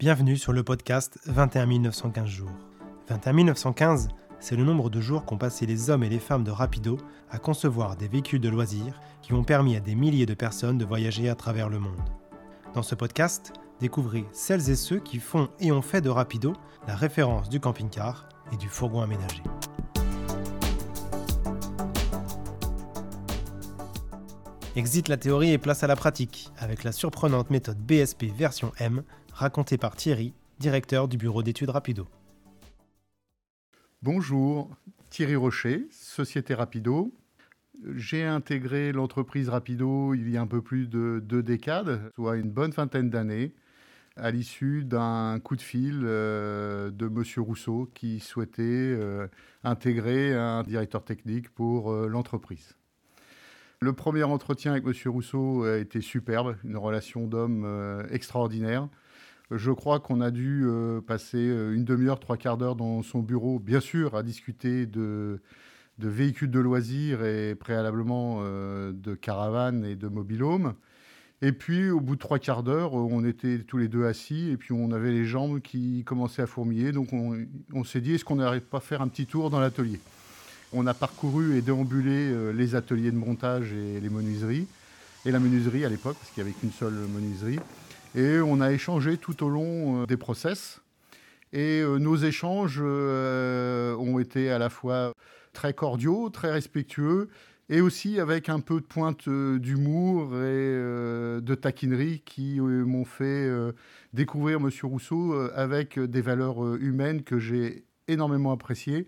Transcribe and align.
Bienvenue 0.00 0.36
sur 0.36 0.52
le 0.52 0.62
podcast 0.62 1.18
21 1.26 1.80
915 1.80 2.28
jours. 2.28 2.52
21 3.08 3.46
915, 3.46 4.06
c'est 4.38 4.54
le 4.54 4.62
nombre 4.62 4.90
de 4.90 5.00
jours 5.00 5.24
qu'ont 5.24 5.38
passé 5.38 5.66
les 5.66 5.90
hommes 5.90 6.04
et 6.04 6.08
les 6.08 6.20
femmes 6.20 6.44
de 6.44 6.52
Rapido 6.52 6.98
à 7.32 7.38
concevoir 7.38 7.96
des 7.96 8.06
véhicules 8.06 8.40
de 8.40 8.48
loisirs 8.48 9.00
qui 9.22 9.32
ont 9.32 9.42
permis 9.42 9.74
à 9.74 9.80
des 9.80 9.96
milliers 9.96 10.24
de 10.24 10.34
personnes 10.34 10.78
de 10.78 10.84
voyager 10.84 11.28
à 11.28 11.34
travers 11.34 11.68
le 11.68 11.80
monde. 11.80 11.98
Dans 12.74 12.84
ce 12.84 12.94
podcast, 12.94 13.52
découvrez 13.80 14.24
celles 14.30 14.70
et 14.70 14.76
ceux 14.76 15.00
qui 15.00 15.18
font 15.18 15.48
et 15.58 15.72
ont 15.72 15.82
fait 15.82 16.00
de 16.00 16.10
Rapido 16.10 16.52
la 16.86 16.94
référence 16.94 17.48
du 17.48 17.58
camping-car 17.58 18.28
et 18.52 18.56
du 18.56 18.68
fourgon 18.68 19.00
aménagé. 19.00 19.42
Exit 24.76 25.08
la 25.08 25.16
théorie 25.16 25.50
et 25.50 25.58
place 25.58 25.82
à 25.82 25.88
la 25.88 25.96
pratique 25.96 26.52
avec 26.56 26.84
la 26.84 26.92
surprenante 26.92 27.50
méthode 27.50 27.78
BSP 27.78 28.26
version 28.26 28.70
M 28.78 29.02
racontée 29.38 29.78
par 29.78 29.94
Thierry, 29.94 30.34
directeur 30.58 31.06
du 31.06 31.16
bureau 31.16 31.44
d'études 31.44 31.70
Rapido. 31.70 32.08
Bonjour, 34.02 34.68
Thierry 35.10 35.36
Rocher, 35.36 35.86
Société 35.92 36.54
Rapido. 36.54 37.14
J'ai 37.94 38.24
intégré 38.24 38.90
l'entreprise 38.90 39.48
Rapido 39.48 40.12
il 40.14 40.28
y 40.28 40.36
a 40.36 40.40
un 40.40 40.48
peu 40.48 40.60
plus 40.60 40.88
de 40.88 41.22
deux 41.24 41.44
décades, 41.44 42.10
soit 42.16 42.36
une 42.36 42.50
bonne 42.50 42.72
vingtaine 42.72 43.10
d'années, 43.10 43.54
à 44.16 44.32
l'issue 44.32 44.82
d'un 44.82 45.38
coup 45.38 45.54
de 45.54 45.62
fil 45.62 46.00
euh, 46.02 46.90
de 46.90 47.06
Monsieur 47.06 47.42
Rousseau 47.42 47.88
qui 47.94 48.18
souhaitait 48.18 48.62
euh, 48.64 49.28
intégrer 49.62 50.34
un 50.34 50.64
directeur 50.64 51.04
technique 51.04 51.48
pour 51.50 51.92
euh, 51.92 52.08
l'entreprise. 52.08 52.74
Le 53.80 53.92
premier 53.92 54.24
entretien 54.24 54.72
avec 54.72 54.84
Monsieur 54.84 55.10
Rousseau 55.10 55.62
a 55.62 55.78
été 55.78 56.00
superbe, 56.00 56.56
une 56.64 56.76
relation 56.76 57.28
d'homme 57.28 58.04
extraordinaire. 58.10 58.88
Je 59.50 59.70
crois 59.70 60.00
qu'on 60.00 60.20
a 60.20 60.30
dû 60.30 60.64
euh, 60.66 61.00
passer 61.00 61.38
euh, 61.38 61.74
une 61.74 61.84
demi-heure, 61.84 62.20
trois 62.20 62.36
quarts 62.36 62.58
d'heure 62.58 62.76
dans 62.76 63.02
son 63.02 63.20
bureau, 63.20 63.58
bien 63.58 63.80
sûr, 63.80 64.14
à 64.14 64.22
discuter 64.22 64.86
de, 64.86 65.40
véhicules 65.98 66.50
de 66.50 66.60
loisirs 66.60 67.24
et 67.24 67.54
préalablement 67.54 68.42
de 68.42 69.14
caravanes 69.14 69.84
et 69.84 69.96
de 69.96 70.06
mobilhomes. 70.08 70.74
Et 71.40 71.52
puis, 71.52 71.90
au 71.90 72.00
bout 72.00 72.16
de 72.16 72.20
trois 72.20 72.40
quarts 72.40 72.64
d'heure, 72.64 72.94
on 72.94 73.24
était 73.24 73.58
tous 73.58 73.78
les 73.78 73.86
deux 73.86 74.04
assis 74.04 74.50
et 74.50 74.56
puis 74.56 74.72
on 74.72 74.90
avait 74.90 75.12
les 75.12 75.24
jambes 75.24 75.60
qui 75.60 76.02
commençaient 76.04 76.42
à 76.42 76.46
fourmiller. 76.46 76.90
Donc, 76.90 77.12
on, 77.12 77.84
s'est 77.84 78.00
dit, 78.00 78.14
est-ce 78.14 78.24
qu'on 78.24 78.36
n'arrive 78.36 78.62
pas 78.62 78.78
à 78.78 78.80
faire 78.80 79.02
un 79.02 79.08
petit 79.08 79.26
tour 79.26 79.48
dans 79.48 79.60
l'atelier? 79.60 80.00
On 80.72 80.86
a 80.86 80.94
parcouru 80.94 81.56
et 81.56 81.62
déambulé 81.62 82.10
euh, 82.10 82.52
les 82.52 82.74
ateliers 82.74 83.12
de 83.12 83.16
montage 83.16 83.72
et 83.72 84.00
les 84.00 84.10
menuiseries, 84.10 84.66
et 85.24 85.30
la 85.30 85.38
menuiserie 85.38 85.84
à 85.84 85.88
l'époque, 85.88 86.16
parce 86.18 86.30
qu'il 86.32 86.42
n'y 86.42 86.50
avait 86.50 86.58
qu'une 86.58 86.72
seule 86.72 86.92
menuiserie. 86.92 87.60
Et 88.18 88.40
on 88.40 88.60
a 88.60 88.72
échangé 88.72 89.16
tout 89.16 89.44
au 89.44 89.48
long 89.48 90.02
euh, 90.02 90.06
des 90.06 90.16
process. 90.16 90.80
Et 91.52 91.80
euh, 91.80 91.98
nos 91.98 92.16
échanges 92.16 92.80
ont 92.80 94.18
été 94.18 94.50
à 94.50 94.58
la 94.58 94.68
fois 94.68 95.12
très 95.52 95.72
cordiaux, 95.72 96.28
très 96.28 96.50
respectueux, 96.50 97.28
et 97.70 97.80
aussi 97.80 98.20
avec 98.20 98.48
un 98.48 98.60
peu 98.60 98.80
de 98.80 98.86
pointe 98.86 99.28
d'humour 99.28 100.34
et 100.36 100.74
de 101.40 101.54
taquinerie 101.54 102.22
qui 102.24 102.60
m'ont 102.60 103.04
fait 103.04 103.50
découvrir 104.14 104.58
M. 104.58 104.70
Rousseau 104.84 105.34
avec 105.54 105.98
des 105.98 106.22
valeurs 106.22 106.76
humaines 106.76 107.22
que 107.22 107.38
j'ai 107.38 107.84
énormément 108.08 108.52
appréciées 108.52 109.06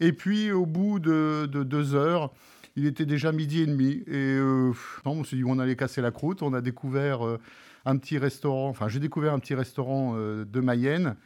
et 0.00 0.12
puis, 0.12 0.52
au 0.52 0.66
bout 0.66 0.98
de, 0.98 1.46
deux 1.46 1.94
heures, 1.94 2.32
il 2.76 2.86
était 2.86 3.06
déjà 3.06 3.32
midi 3.32 3.62
et 3.62 3.66
demi. 3.66 4.02
Et 4.06 4.36
euh, 4.36 4.72
on 5.04 5.24
s'est 5.24 5.36
dit 5.36 5.44
on 5.44 5.58
allait 5.58 5.76
casser 5.76 6.02
la 6.02 6.10
croûte. 6.10 6.42
On 6.42 6.52
a 6.52 6.60
découvert 6.60 7.26
euh, 7.26 7.40
un 7.86 7.96
petit 7.96 8.18
restaurant. 8.18 8.68
Enfin, 8.68 8.88
j'ai 8.88 9.00
découvert 9.00 9.32
un 9.32 9.38
petit 9.38 9.54
restaurant 9.54 10.12
euh, 10.16 10.44
de 10.44 10.60
Mayenne. 10.60 11.16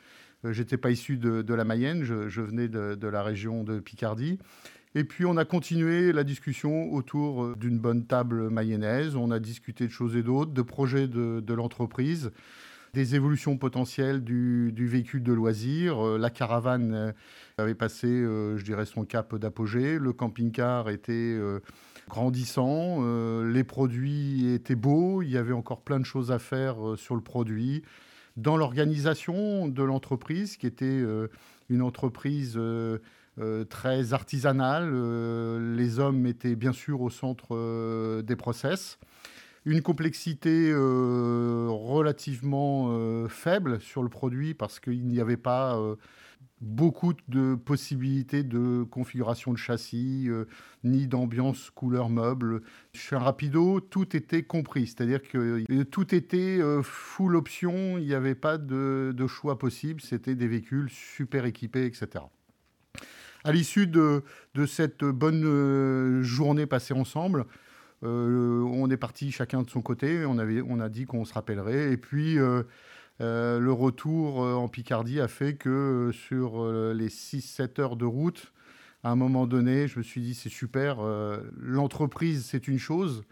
J'étais 0.45 0.79
pas 0.79 0.91
issu 0.91 1.19
de, 1.19 1.53
la 1.53 1.65
Mayenne. 1.65 2.03
Je, 2.03 2.41
venais 2.41 2.69
de, 2.69 3.07
la 3.07 3.23
région 3.23 3.63
de 3.63 3.79
Picardie. 3.79 4.39
Et 4.95 5.05
puis, 5.05 5.27
on 5.27 5.37
a 5.37 5.45
continué 5.45 6.13
la 6.13 6.25
discussion 6.25 6.95
autour 6.95 7.57
d'une 7.57 7.79
bonne 7.79 8.07
table 8.07 8.49
mayonnaise. 8.49 9.17
On 9.17 9.31
a 9.33 9.39
discuté 9.39 9.87
de 9.87 9.93
choses 9.93 10.17
et 10.17 10.23
d'autres, 10.23 10.53
de 10.53 10.63
projets 10.63 11.09
de 11.09 11.53
l'entreprise 11.53 12.31
des 12.95 13.15
évolutions 13.15 13.57
potentielles 13.57 14.23
du, 14.23 14.73
véhicule 14.87 15.23
de 15.23 15.33
loisir. 15.33 16.05
Euh, 16.05 16.19
la 16.19 16.31
caravane 16.31 16.95
euh, 16.95 17.13
avait 17.59 17.75
passé, 17.75 18.09
euh, 18.09 18.57
je 18.57 18.65
dirais, 18.65 18.87
son 18.87 19.05
cap 19.05 19.35
d'apogée. 19.37 19.99
Le 19.99 20.13
camping-car 20.13 20.91
était 20.91 21.39
grandissant. 22.11 23.03
les 23.43 23.65
produits 23.65 24.53
étaient 24.53 24.75
beaux. 24.75 25.23
Il 25.23 25.31
y 25.31 25.39
avait 25.39 25.55
encore 25.55 25.81
plein 25.81 25.99
de 25.99 26.05
choses 26.05 26.31
à 26.31 26.39
faire 26.39 26.77
sur 26.97 27.15
le 27.15 27.23
produit. 27.23 27.83
Dans 28.37 28.57
l'organisation 28.57 29.69
de 29.69 29.83
l'entreprise, 29.83 30.57
qui 30.57 30.67
était 30.67 31.03
une 31.69 31.83
entreprise 31.83 32.61
très 33.71 34.13
artisanale, 34.13 34.93
les 35.77 35.99
hommes 35.99 36.27
étaient 36.27 36.57
bien 36.57 36.73
sûr 36.73 37.01
au 37.01 37.11
centre 37.11 38.21
des 38.23 38.37
process 38.37 38.99
une 39.65 39.83
complexité 39.83 40.71
euh, 40.71 41.69
relativement 41.69 42.89
euh, 42.91 43.29
faible 43.29 43.81
sur 43.81 44.03
le 44.03 44.09
produit 44.09 44.55
parce 44.55 44.81
qu'il 44.81 45.07
n'y 45.07 45.21
avait 45.21 45.37
pas 45.37 45.77
euh, 45.77 45.97
beaucoup 46.61 47.15
de 47.29 47.55
possibilités 47.55 48.43
de 48.43 48.83
configuration 48.85 49.53
de 49.53 49.57
châssis, 49.57 50.29
ni 50.85 51.07
d'ambiance 51.07 51.71
couleur 51.71 52.09
meuble. 52.09 52.63
Chez 52.93 53.17
un 53.17 53.21
Rapido, 53.21 53.81
tout 53.81 54.17
était 54.17 54.43
compris, 54.43 54.87
c'est-à-dire 54.87 55.23
que 55.23 55.65
tout 55.85 56.15
était 56.15 56.61
full 56.83 57.37
option, 57.37 57.99
il 57.99 58.05
n'y 58.05 58.15
avait 58.15 58.35
pas 58.35 58.59
de, 58.59 59.27
choix 59.27 59.59
possible, 59.59 60.01
c'était 60.01 60.35
des 60.35 60.49
véhicules 60.49 60.91
super 60.91 61.45
équipés, 61.47 61.87
etc. 61.87 62.25
À 63.45 63.53
l'issue 63.53 63.87
de, 63.87 64.23
de, 64.55 64.67
cette 64.67 65.03
bonne 65.05 66.23
journée 66.23 66.67
passée 66.67 66.93
ensemble, 66.93 67.47
euh, 68.03 68.63
on 68.63 68.91
est 68.91 68.97
parti 68.97 69.31
chacun 69.31 69.63
de 69.63 69.71
son 69.71 69.83
côté. 69.83 70.25
On, 70.25 70.39
avait, 70.39 70.63
on 70.63 70.81
a 70.81 70.89
dit 70.89 71.05
qu'on 71.05 71.25
se 71.25 71.35
rappellerait. 71.35 71.93
Et 71.93 71.97
puis, 71.97 72.39
euh, 72.39 72.45
euh, 72.45 72.63
le 73.21 73.71
retour 73.71 74.39
en 74.39 74.69
Picardie 74.69 75.21
a 75.21 75.29
fait 75.29 75.55
que 75.55 76.11
sur 76.13 76.65
les 76.95 77.09
6-7 77.09 77.81
heures 77.81 77.97
de 77.97 78.05
route, 78.07 78.53
à 79.05 79.11
un 79.11 79.17
moment 79.17 79.47
donné, 79.47 79.89
je 79.89 79.99
me 79.99 80.03
suis 80.03 80.21
dit, 80.21 80.35
c'est 80.35 80.49
super. 80.49 80.99
L'entreprise, 81.59 82.45
c'est 82.45 82.67
une 82.67 82.79
chose. 82.79 83.25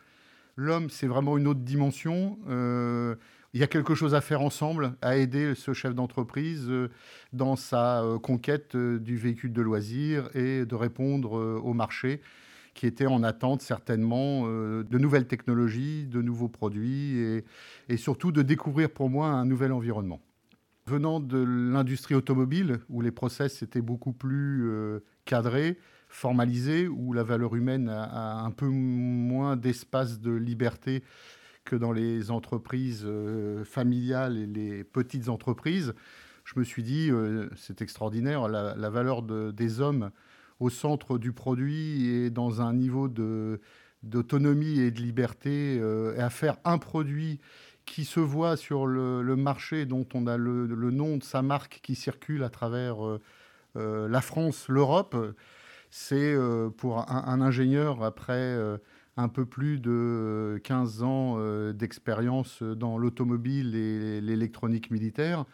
L'homme, 0.56 0.90
c'est 0.90 1.06
vraiment 1.06 1.38
une 1.38 1.46
autre 1.46 1.60
dimension. 1.60 2.38
il 2.48 3.60
y 3.60 3.62
a 3.62 3.66
quelque 3.66 3.94
chose 3.94 4.14
à 4.14 4.20
faire 4.20 4.42
ensemble, 4.42 4.94
à 5.00 5.16
aider 5.16 5.54
ce 5.54 5.72
chef 5.72 5.94
d'entreprise 5.94 6.70
dans 7.32 7.56
sa 7.56 8.04
conquête 8.22 8.76
du 8.76 9.16
véhicule 9.16 9.52
de 9.52 9.62
loisir 9.62 10.28
et 10.34 10.66
de 10.66 10.74
répondre 10.74 11.32
au 11.32 11.72
marché 11.72 12.20
qui 12.78 12.86
était 12.86 13.08
en 13.08 13.24
attente 13.24 13.60
certainement 13.60 14.44
euh, 14.46 14.84
de 14.84 14.98
nouvelles 14.98 15.26
technologies, 15.26 16.06
de 16.06 16.22
nouveaux 16.22 16.46
produits 16.48 17.42
et, 17.88 17.96
surtout 17.96 18.30
de 18.30 18.40
découvrir 18.40 18.88
pour 18.88 19.10
moi 19.10 19.30
un 19.30 19.44
nouvel 19.44 19.72
environnement. 19.72 20.20
Venant 20.86 21.18
de 21.18 21.38
l'industrie 21.38 22.14
automobile, 22.14 22.78
où 22.88 23.00
les 23.00 23.10
process 23.10 23.64
étaient 23.64 23.82
beaucoup 23.82 24.12
plus 24.12 24.70
euh, 24.70 25.00
cadrés, 25.24 25.76
formalisés, 26.08 26.86
où 26.86 27.12
la 27.12 27.24
valeur 27.24 27.56
humaine 27.56 27.88
a, 27.88 28.44
un 28.44 28.52
peu 28.52 28.68
moins 28.68 29.56
d'espace 29.56 30.20
de 30.20 30.30
liberté 30.30 31.02
que 31.64 31.74
dans 31.74 31.90
les 31.90 32.30
entreprises 32.30 33.02
euh, 33.04 33.64
familiales 33.64 34.36
et 34.36 34.46
les 34.46 34.84
petites 34.84 35.28
entreprises, 35.28 35.94
je 36.44 36.56
me 36.56 36.62
suis 36.62 36.84
dit, 36.84 37.10
c'est 37.56 37.82
extraordinaire, 37.82 38.48
la, 38.48 38.88
valeur 38.88 39.22
des 39.22 39.80
hommes 39.80 40.10
au 40.60 40.70
centre 40.70 41.18
du 41.18 41.32
produit 41.32 42.06
et 42.08 42.30
dans 42.30 42.60
un 42.60 42.72
niveau 42.74 43.08
d'autonomie 44.02 44.80
et 44.80 44.90
de 44.90 45.00
liberté 45.00 45.78
euh, 45.80 46.16
et 46.16 46.20
à 46.20 46.30
faire 46.30 46.56
un 46.64 46.78
produit 46.78 47.40
qui 47.86 48.04
se 48.04 48.20
voit 48.20 48.56
sur 48.56 48.86
le, 48.86 49.22
marché, 49.36 49.86
dont 49.86 50.06
on 50.12 50.26
a 50.26 50.36
le, 50.36 50.66
nom 50.90 51.16
de 51.16 51.22
sa 51.22 51.40
marque 51.40 51.80
qui 51.82 51.94
circule 51.94 52.42
à 52.42 52.50
travers 52.50 53.04
euh, 53.04 53.20
euh, 53.76 54.08
la 54.08 54.20
France, 54.20 54.68
l'Europe, 54.68 55.16
c'est 55.90 56.36
pour 56.76 57.10
un, 57.10 57.40
ingénieur 57.40 58.02
après 58.04 58.58
un 59.16 59.28
peu 59.28 59.46
plus 59.46 59.78
de 59.78 60.60
15 60.64 61.02
ans 61.02 61.72
d'expérience 61.72 62.62
dans 62.62 62.98
l'automobile 62.98 63.74
et 63.74 64.20
l'électronique 64.20 64.90
militaire, 64.90 65.46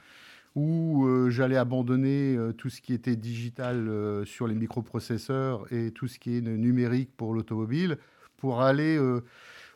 où 0.55 1.07
euh, 1.07 1.31
j'allais 1.31 1.57
abandonner 1.57 2.37
euh, 2.37 2.53
tout 2.53 2.71
ce 2.71 2.81
qui 2.81 2.93
était 2.93 3.17
digital 3.17 3.89
euh, 3.89 4.25
sur 4.25 4.47
les 4.47 4.55
microprocesseurs 4.55 5.67
et 5.73 5.91
tout 5.91 6.07
ce 6.07 6.19
qui 6.19 6.37
est 6.37 6.41
numérique 6.41 7.11
pour 7.17 7.35
l'automobile, 7.35 7.99
pour 8.37 8.63
aller 8.63 9.01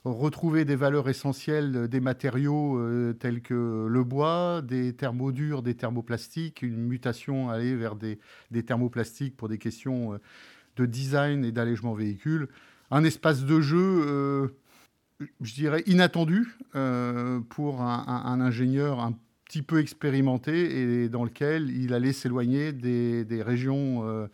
retrouver 0.04 0.64
des 0.66 0.76
valeurs 0.76 1.08
essentielles 1.08 1.88
des 1.88 2.00
matériaux 2.00 2.78
tels 3.18 3.40
que 3.40 3.86
le 3.88 4.04
bois, 4.04 4.60
des 4.62 4.92
thermodurs, 4.92 5.62
des 5.62 5.74
thermoplastiques, 5.74 6.60
une 6.60 6.86
mutation 6.86 7.48
aller 7.48 7.74
vers 7.74 7.96
des, 7.96 8.18
thermoplastiques 8.66 9.38
pour 9.38 9.48
des 9.48 9.56
questions 9.56 10.20
de 10.76 10.86
design 10.86 11.46
et 11.46 11.52
d'allègement 11.52 11.94
véhicule, 11.94 12.48
un 12.90 13.04
espace 13.04 13.46
de 13.46 13.60
jeu, 13.62 14.52
je 15.40 15.54
dirais, 15.54 15.82
inattendu 15.86 16.58
pour 17.48 17.80
un, 17.80 18.04
un 18.06 18.40
ingénieur, 18.42 19.00
un 19.00 19.16
petit 19.48 19.62
peu 19.62 19.80
expérimenté 19.80 21.02
et 21.02 21.08
dans 21.08 21.24
lequel 21.24 21.70
il 21.70 21.94
allait 21.94 22.12
s'éloigner 22.12 22.72
des, 22.72 23.42
régions 23.42 24.28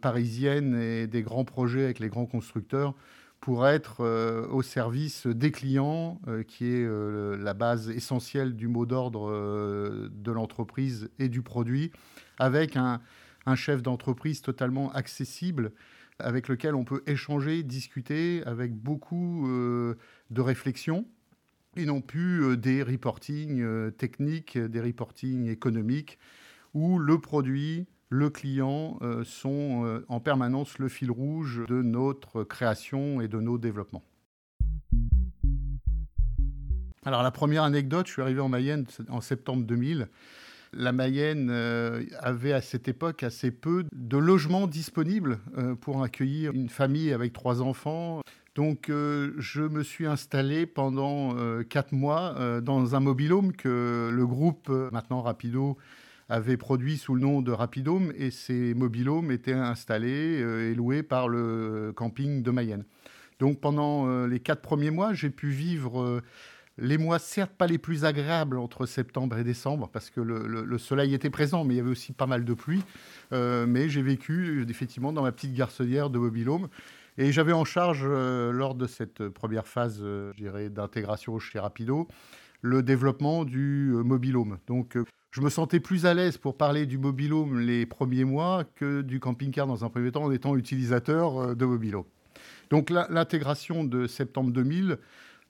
parisiennes 0.00 0.80
et 0.80 1.06
des 1.08 1.22
grands 1.22 1.44
projets 1.44 1.84
avec 1.84 1.98
les 1.98 2.08
grands 2.08 2.26
constructeurs 2.26 2.94
pour 3.40 3.66
être 3.66 4.04
au 4.50 4.62
service 4.62 5.26
des 5.26 5.50
clients, 5.50 6.20
qui 6.46 6.66
est 6.66 6.88
la 7.38 7.54
base 7.54 7.90
essentielle 7.90 8.54
du 8.54 8.68
mot 8.68 8.86
d'ordre 8.86 9.30
de 10.08 10.32
l'entreprise 10.32 11.10
et 11.18 11.28
du 11.28 11.42
produit, 11.42 11.90
avec 12.38 12.76
un, 12.76 13.00
chef 13.56 13.82
d'entreprise 13.82 14.42
totalement 14.42 14.92
accessible 14.92 15.72
avec 16.18 16.48
lequel 16.48 16.74
on 16.74 16.84
peut 16.84 17.02
échanger, 17.06 17.62
discuter 17.62 18.42
avec 18.46 18.74
beaucoup 18.74 19.48
euh, 19.48 19.96
de 20.30 20.40
réflexions 20.40 21.06
et 21.76 21.86
non 21.86 22.00
plus 22.00 22.42
euh, 22.42 22.56
des 22.56 22.82
reportings 22.82 23.60
euh, 23.60 23.90
techniques, 23.90 24.58
des 24.58 24.80
reportings 24.80 25.48
économiques 25.48 26.18
où 26.74 26.98
le 26.98 27.18
produit, 27.20 27.86
le 28.10 28.28
client 28.30 28.98
sont 29.24 30.02
en 30.08 30.20
permanence 30.20 30.78
le 30.78 30.88
fil 30.88 31.10
rouge 31.10 31.62
de 31.66 31.80
notre 31.80 32.44
création 32.44 33.22
et 33.22 33.28
de 33.28 33.40
nos 33.40 33.56
développements. 33.56 34.04
Alors 37.04 37.22
la 37.22 37.30
première 37.30 37.62
anecdote, 37.62 38.06
je 38.06 38.12
suis 38.12 38.22
arrivé 38.22 38.40
en 38.40 38.50
Mayenne 38.50 38.84
en 39.08 39.22
septembre 39.22 39.64
2000 39.64 40.08
la 40.76 40.92
Mayenne 40.92 41.48
euh, 41.50 42.04
avait 42.20 42.52
à 42.52 42.60
cette 42.60 42.88
époque 42.88 43.22
assez 43.22 43.50
peu 43.50 43.84
de 43.92 44.16
logements 44.16 44.66
disponibles 44.66 45.38
euh, 45.56 45.74
pour 45.74 46.02
accueillir 46.02 46.52
une 46.52 46.68
famille 46.68 47.12
avec 47.12 47.32
trois 47.32 47.62
enfants. 47.62 48.20
Donc 48.56 48.90
euh, 48.90 49.32
je 49.38 49.62
me 49.62 49.84
suis 49.84 50.06
installé 50.06 50.66
pendant 50.66 51.36
quatre 51.68 51.92
mois 51.92 52.60
dans 52.60 52.96
un 52.96 53.00
mobilhome 53.00 53.52
que 53.52 54.10
le 54.12 54.26
groupe, 54.26 54.68
maintenant 54.90 55.22
Rapido, 55.22 55.76
avait 56.28 56.56
produit 56.56 56.96
sous 56.96 57.14
le 57.14 57.20
nom 57.20 57.40
de 57.40 57.52
Rapidome 57.52 58.12
et 58.16 58.32
ces 58.32 58.74
mobilhomes 58.74 59.30
étaient 59.30 59.52
installés 59.52 60.40
et 60.40 60.74
loués 60.74 61.04
par 61.04 61.28
le 61.28 61.92
camping 61.94 62.42
de 62.42 62.50
Mayenne. 62.50 62.84
Donc 63.38 63.60
pendant 63.60 64.26
les 64.26 64.40
quatre 64.40 64.62
premiers 64.62 64.90
mois, 64.90 65.12
j'ai 65.12 65.30
pu 65.30 65.50
vivre 65.50 66.22
les 66.78 66.98
mois, 66.98 67.18
certes 67.18 67.52
pas 67.52 67.66
les 67.66 67.78
plus 67.78 68.04
agréables 68.04 68.58
entre 68.58 68.86
septembre 68.86 69.38
et 69.38 69.44
décembre, 69.44 69.88
parce 69.92 70.10
que 70.10 70.20
le, 70.20 70.78
soleil 70.78 71.14
était 71.14 71.30
présent, 71.30 71.64
mais 71.64 71.74
il 71.74 71.76
y 71.78 71.80
avait 71.80 71.90
aussi 71.90 72.12
pas 72.12 72.26
mal 72.26 72.44
de 72.44 72.54
pluie. 72.54 72.82
Euh, 73.32 73.66
mais 73.66 73.88
j'ai 73.88 74.02
vécu 74.02 74.64
effectivement 74.68 75.12
dans 75.12 75.22
ma 75.22 75.32
petite 75.32 75.54
garçonnière 75.54 76.10
de 76.10 76.18
mobilhome. 76.18 76.68
Et 77.18 77.32
j'avais 77.32 77.52
en 77.52 77.64
charge, 77.64 78.02
euh, 78.04 78.52
lors 78.52 78.74
de 78.74 78.86
cette 78.86 79.28
première 79.28 79.66
phase 79.66 80.00
euh, 80.02 80.32
d'intégration 80.68 81.38
chez 81.38 81.58
Rapido, 81.58 82.08
le 82.60 82.82
développement 82.82 83.44
du 83.44 83.92
mobilhome. 84.04 84.58
Donc, 84.66 84.98
je 85.30 85.40
me 85.40 85.50
sentais 85.50 85.80
plus 85.80 86.06
à 86.06 86.14
l'aise 86.14 86.38
pour 86.38 86.56
parler 86.56 86.86
du 86.86 86.98
mobilhome 86.98 87.60
les 87.60 87.86
premiers 87.86 88.24
mois 88.24 88.64
que 88.64 89.02
du 89.02 89.20
camping-car 89.20 89.66
dans 89.66 89.84
un 89.84 89.88
premier 89.88 90.10
temps 90.10 90.24
en 90.24 90.32
étant 90.32 90.56
utilisateur 90.56 91.54
de 91.54 91.64
mobilhome. 91.64 92.06
Donc, 92.70 92.90
l'intégration 92.90 93.84
de 93.84 94.06
septembre 94.06 94.50
2000 94.50 94.98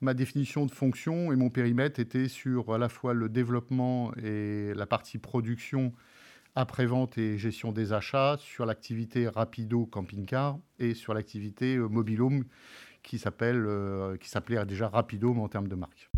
ma 0.01 0.15
définition 0.15 0.67
de 0.67 0.71
fonction 0.71 1.33
et 1.33 1.37
mon 1.37 1.51
périmètre 1.51 2.01
étaient 2.01 2.29
sur 2.29 2.75
à 2.75 2.79
la 2.79 2.89
fois 2.89 3.15
le 3.15 3.29
développement 3.29 4.13
et 4.23 4.73
la 4.75 4.87
partie 4.87 5.19
production 5.19 5.93
après-vente 6.57 7.19
et 7.19 7.39
gestion 7.39 7.71
des 7.71 7.93
achats, 7.93 8.37
sur 8.39 8.67
l'activité 8.67 9.29
Rapido 9.29 9.87
Camping-Car 9.87 10.59
et 10.79 10.95
sur 10.95 11.15
l'activité 11.15 11.77
euh, 11.77 11.87
Mobilhome 11.87 12.45
euh, 13.13 14.17
qui 14.17 14.29
s'appelait 14.29 14.67
déjà 14.67 14.89
Rapidome 14.89 15.39
en 15.39 15.49
termes 15.49 15.69
de 15.69 15.77
marque. 15.77 16.11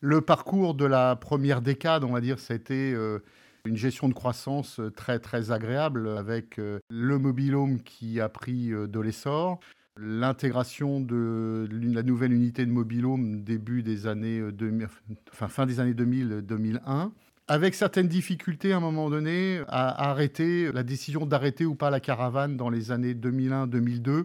Le 0.00 0.20
parcours 0.20 0.74
de 0.74 0.86
la 0.86 1.16
première 1.16 1.60
décade, 1.60 2.04
on 2.04 2.12
va 2.12 2.20
dire, 2.20 2.36
été 2.50 2.94
euh, 2.94 3.18
une 3.66 3.76
gestion 3.76 4.08
de 4.08 4.14
croissance 4.14 4.80
très 4.96 5.18
très 5.18 5.50
agréable 5.50 6.08
avec 6.16 6.58
le 6.58 7.18
mobilhome 7.18 7.82
qui 7.82 8.20
a 8.20 8.28
pris 8.28 8.68
de 8.68 9.00
l'essor, 9.00 9.58
l'intégration 9.98 11.00
de 11.00 11.68
la 11.70 12.02
nouvelle 12.02 12.32
unité 12.32 12.66
de 12.66 12.70
mobilhome 12.70 13.42
début 13.42 13.82
des 13.82 14.06
années 14.06 14.40
2000, 14.52 14.84
euh, 14.84 15.14
enfin 15.32 15.48
fin 15.48 15.66
des 15.66 15.80
années 15.80 15.94
2000-2001, 15.94 17.10
avec 17.48 17.74
certaines 17.74 18.08
difficultés 18.08 18.72
à 18.72 18.78
un 18.78 18.80
moment 18.80 19.08
donné 19.10 19.62
à 19.68 20.10
arrêter 20.10 20.72
la 20.72 20.82
décision 20.82 21.26
d'arrêter 21.26 21.64
ou 21.64 21.74
pas 21.74 21.90
la 21.90 22.00
caravane 22.00 22.56
dans 22.56 22.70
les 22.70 22.90
années 22.90 23.14
2001-2002, 23.14 24.24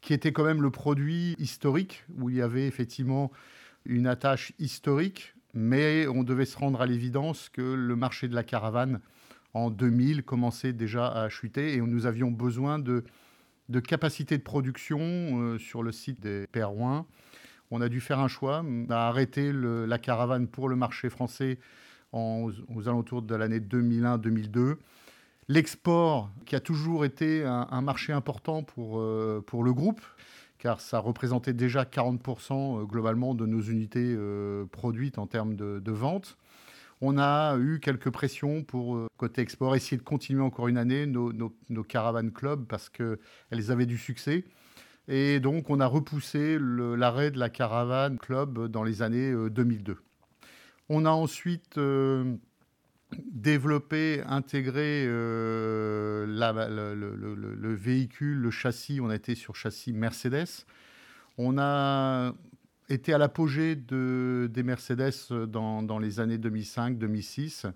qui 0.00 0.14
était 0.14 0.32
quand 0.32 0.44
même 0.44 0.62
le 0.62 0.70
produit 0.70 1.34
historique 1.38 2.04
où 2.18 2.30
il 2.30 2.36
y 2.36 2.42
avait 2.42 2.66
effectivement 2.66 3.32
une 3.84 4.06
attache 4.06 4.52
historique, 4.58 5.34
mais 5.54 6.06
on 6.06 6.22
devait 6.22 6.44
se 6.44 6.56
rendre 6.56 6.80
à 6.80 6.86
l'évidence 6.86 7.48
que 7.48 7.62
le 7.62 7.96
marché 7.96 8.28
de 8.28 8.34
la 8.34 8.44
caravane 8.44 9.00
en 9.54 9.70
2000 9.70 10.22
commençait 10.22 10.72
déjà 10.72 11.08
à 11.08 11.28
chuter 11.28 11.74
et 11.74 11.80
nous 11.80 12.06
avions 12.06 12.30
besoin 12.30 12.78
de 12.78 13.04
de 13.68 13.80
capacité 13.80 14.38
de 14.38 14.42
production 14.42 15.00
euh, 15.00 15.58
sur 15.58 15.82
le 15.82 15.92
site 15.92 16.20
des 16.20 16.46
Pérouins. 16.46 17.06
On 17.70 17.80
a 17.80 17.88
dû 17.88 18.00
faire 18.00 18.20
un 18.20 18.28
choix. 18.28 18.64
On 18.64 18.86
a 18.90 18.96
arrêté 18.96 19.52
la 19.52 19.98
caravane 19.98 20.46
pour 20.46 20.68
le 20.68 20.76
marché 20.76 21.10
français 21.10 21.58
aux, 22.16 22.88
alentours 22.88 23.22
de 23.22 23.34
l'année 23.34 23.60
2001-2002. 23.60 24.76
L'export, 25.48 26.30
qui 26.44 26.56
a 26.56 26.60
toujours 26.60 27.04
été 27.04 27.44
un, 27.44 27.80
marché 27.80 28.12
important 28.12 28.62
pour, 28.62 28.98
euh, 28.98 29.44
pour 29.46 29.62
le 29.62 29.72
groupe, 29.72 30.00
car 30.58 30.80
ça 30.80 30.98
représentait 30.98 31.52
déjà 31.52 31.84
40% 31.84 32.80
euh, 32.80 32.84
globalement 32.84 33.34
de 33.34 33.46
nos 33.46 33.60
unités 33.60 34.16
produites 34.72 35.18
en 35.18 35.26
termes 35.26 35.54
de, 35.54 35.78
de 35.78 35.92
vente. 35.92 36.36
On 37.02 37.18
a 37.18 37.58
eu 37.58 37.78
quelques 37.78 38.10
pressions 38.10 38.62
pour, 38.62 38.96
euh, 38.96 39.06
côté 39.18 39.42
export, 39.42 39.76
essayer 39.76 39.98
de 39.98 40.02
continuer 40.02 40.42
encore 40.42 40.68
une 40.68 40.78
année 40.78 41.06
nos, 41.06 41.32
nos, 41.32 41.84
caravanes 41.84 42.32
club 42.32 42.64
parce 42.66 42.88
qu'elles 42.88 43.70
avaient 43.70 43.86
du 43.86 43.98
succès. 43.98 44.44
Et 45.06 45.38
donc, 45.38 45.70
on 45.70 45.78
a 45.78 45.86
repoussé 45.86 46.58
l'arrêt 46.58 47.30
de 47.30 47.38
la 47.38 47.50
caravane 47.50 48.18
club 48.18 48.66
dans 48.68 48.82
les 48.82 49.02
années 49.02 49.32
2002. 49.50 49.98
Euh, 50.90 50.94
on 50.94 51.04
a 51.04 51.10
ensuite 51.10 51.78
euh, 51.78 52.36
développé, 53.32 54.22
intégré 54.26 55.06
le, 55.06 56.24
le, 56.26 57.74
véhicule, 57.74 58.38
le 58.38 58.50
châssis. 58.50 59.00
On 59.00 59.10
a 59.10 59.14
été 59.14 59.34
sur 59.34 59.56
châssis 59.56 59.92
Mercedes. 59.92 60.66
On 61.38 61.58
a 61.58 62.32
était 62.88 63.12
à 63.12 63.18
l'apogée 63.18 63.76
de, 63.76 64.48
des 64.52 64.62
Mercedes 64.62 65.12
euh, 65.30 65.46
dans, 65.46 65.98
les 65.98 66.20
années 66.20 66.38
2005-2006, 66.38 67.70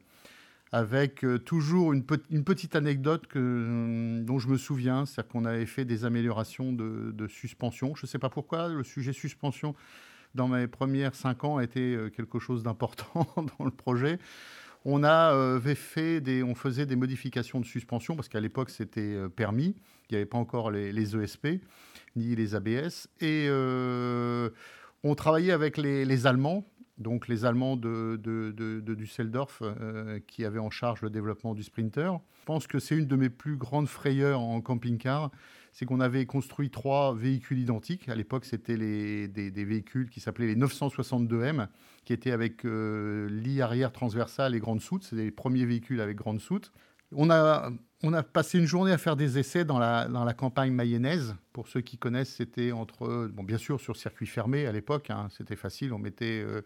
avec 0.73 1.25
euh, 1.25 1.39
toujours 1.39 1.93
une, 1.93 2.05
petite 2.05 2.77
anecdote 2.77 3.25
euh, 3.37 4.23
dont 4.23 4.39
je 4.39 4.49
me 4.49 4.56
souviens, 4.56 5.06
c'est-à-dire 5.06 5.32
qu'on 5.32 5.44
avait 5.44 5.67
fait 5.67 5.84
des 5.84 6.05
améliorations 6.05 6.73
de, 6.73 7.27
suspension. 7.29 7.94
Je 7.94 8.06
ne 8.06 8.08
sais 8.08 8.19
pas 8.19 8.31
pourquoi, 8.31 8.69
le 8.69 8.84
sujet 8.84 9.13
suspension 9.13 9.75
dans 10.34 10.49
mes 10.49 10.67
premières 10.67 11.15
cinq 11.15 11.44
ans 11.44 11.58
a 11.58 11.65
été 11.65 11.96
quelque 12.17 12.39
chose 12.39 12.63
d'important 12.63 13.27
dans 13.58 13.65
le 13.65 13.70
projet. 13.70 14.19
On 14.84 15.05
avait 15.05 15.75
fait 15.75 16.20
des, 16.20 16.43
on 16.43 16.55
faisait 16.55 16.87
des 16.87 16.96
modifications 16.96 17.60
de 17.60 17.67
suspension 17.67 18.17
parce 18.17 18.29
qu'à 18.29 18.41
l'époque 18.41 18.70
c'était 18.70 19.17
permis, 19.37 19.77
il 20.08 20.13
n'y 20.13 20.17
avait 20.17 20.27
pas 20.27 20.39
encore 20.39 20.70
les, 20.70 21.17
ESP 21.17 21.60
ni 22.17 22.34
les 22.34 22.55
ABS 22.55 23.08
et 23.20 23.49
on 25.03 25.15
travaillait 25.15 25.53
avec 25.53 25.77
les, 25.79 26.27
Allemands, 26.27 26.67
donc 26.99 27.27
les 27.27 27.44
Allemands 27.44 27.77
de, 27.77 28.17
Düsseldorf, 28.94 29.63
euh, 29.63 30.20
qui 30.27 30.44
avaient 30.44 30.58
en 30.58 30.70
charge 30.70 31.01
le 31.03 31.10
développement 31.10 31.55
du 31.55 31.63
Sprinter. 31.63 32.13
Je 32.41 32.44
pense 32.44 32.67
que 32.67 32.79
c'est 32.79 32.96
une 32.96 33.06
de 33.06 33.17
mes 33.17 33.31
plus 33.31 33.56
grandes 33.56 33.89
frayeurs 33.89 34.41
en 34.41 34.60
camping-car, 34.60 35.31
c'est 35.72 35.86
qu'on 35.86 36.00
avait 36.00 36.27
construit 36.27 36.70
trois 36.70 37.15
véhicules 37.15 37.58
identiques. 37.58 38.08
À 38.08 38.15
l'époque, 38.15 38.44
c'était 38.44 38.77
des, 38.77 39.65
véhicules 39.65 40.10
qui 40.10 40.20
s'appelaient 40.20 40.48
les 40.48 40.56
962M, 40.56 41.69
qui 42.05 42.12
étaient 42.12 42.32
avec 42.32 42.65
euh, 42.65 43.29
lit 43.31 43.62
arrière 43.62 43.93
transversal 43.93 44.55
et 44.55 44.58
grande 44.58 44.81
soute. 44.81 45.05
C'était 45.05 45.24
les 45.24 45.31
premiers 45.31 45.65
véhicules 45.65 46.00
avec 46.00 46.17
grande 46.17 46.41
soute. 46.41 46.72
On 47.12 47.29
a, 47.29 47.72
passé 48.22 48.58
une 48.58 48.67
journée 48.67 48.93
à 48.93 48.98
faire 48.98 49.17
des 49.17 49.38
essais 49.38 49.64
dans 49.64 49.79
la, 49.79 50.34
campagne 50.34 50.72
mayonnaise. 50.72 51.34
Pour 51.52 51.67
ceux 51.67 51.81
qui 51.81 51.98
connaissent, 51.98 52.36
c'était 52.36 52.70
entre, 52.70 53.29
bon, 53.32 53.43
bien 53.43 53.58
sûr, 53.58 53.81
sur 53.81 53.96
circuit 53.96 54.26
fermé 54.26 54.67
à 54.67 54.72
l'époque, 54.72 55.10
hein, 55.10 55.29
c'était 55.36 55.56
facile. 55.56 55.93
On 55.93 55.98
mettait, 55.98 56.44
euh, 56.44 56.62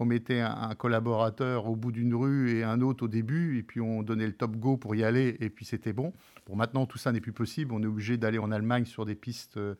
un, 0.00 0.74
collaborateur 0.74 1.66
au 1.66 1.76
bout 1.76 1.92
d'une 1.92 2.14
rue 2.14 2.58
et 2.58 2.64
un 2.64 2.80
autre 2.80 3.04
au 3.04 3.08
début, 3.08 3.58
et 3.58 3.62
puis 3.62 3.80
on 3.80 4.02
donnait 4.02 4.26
le 4.26 4.32
top 4.32 4.56
go 4.56 4.76
pour 4.76 4.96
y 4.96 5.04
aller, 5.04 5.36
et 5.38 5.48
puis 5.48 5.64
c'était 5.64 5.92
bon. 5.92 6.12
Bon, 6.46 6.56
maintenant, 6.56 6.86
tout 6.86 6.98
ça 6.98 7.12
n'est 7.12 7.20
plus 7.20 7.32
possible. 7.32 7.72
On 7.72 7.82
est 7.82 7.86
obligé 7.86 8.16
d'aller 8.16 8.38
en 8.38 8.50
Allemagne 8.50 8.84
sur 8.84 9.04
des 9.04 9.14
pistes 9.14 9.56
euh, 9.56 9.76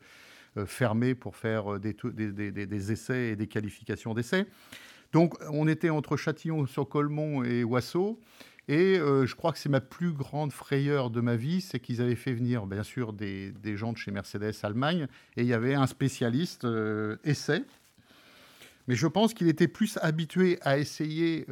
euh, 0.57 0.65
fermées 0.65 1.13
pour 1.13 1.35
faire 1.35 1.77
des, 1.77 2.91
essais 2.91 3.31
et 3.31 3.35
des 3.35 3.47
qualifications 3.47 4.13
d'essais. 4.13 4.47
Donc, 5.11 5.35
on 5.51 5.67
était 5.67 5.89
entre 5.89 6.15
Châtillon-sur-Colmont 6.15 7.43
et 7.43 7.65
Oissau. 7.65 8.19
Et 8.67 8.97
euh, 8.97 9.25
je 9.25 9.35
crois 9.35 9.51
que 9.51 9.59
c'est 9.59 9.69
ma 9.69 9.81
plus 9.81 10.11
grande 10.11 10.51
frayeur 10.51 11.11
de 11.11 11.21
ma 11.21 11.35
vie, 11.35 11.61
c'est 11.61 11.79
qu'ils 11.79 12.01
avaient 12.01 12.15
fait 12.15 12.33
venir, 12.33 12.65
bien 12.65 12.83
sûr, 12.83 13.13
des, 13.13 13.53
gens 13.75 13.93
de 13.93 13.97
chez 13.97 14.11
Mercedes 14.11 14.55
Allemagne, 14.63 15.07
et 15.37 15.41
il 15.41 15.47
y 15.47 15.53
avait 15.53 15.75
un 15.75 15.85
spécialiste 15.85 16.65
euh, 16.65 17.17
essai 17.23 17.63
Mais 18.87 18.95
je 18.95 19.05
pense 19.05 19.35
qu'il 19.35 19.49
était 19.49 19.67
plus 19.67 19.99
habitué 20.01 20.57
à 20.61 20.79
essayer 20.79 21.45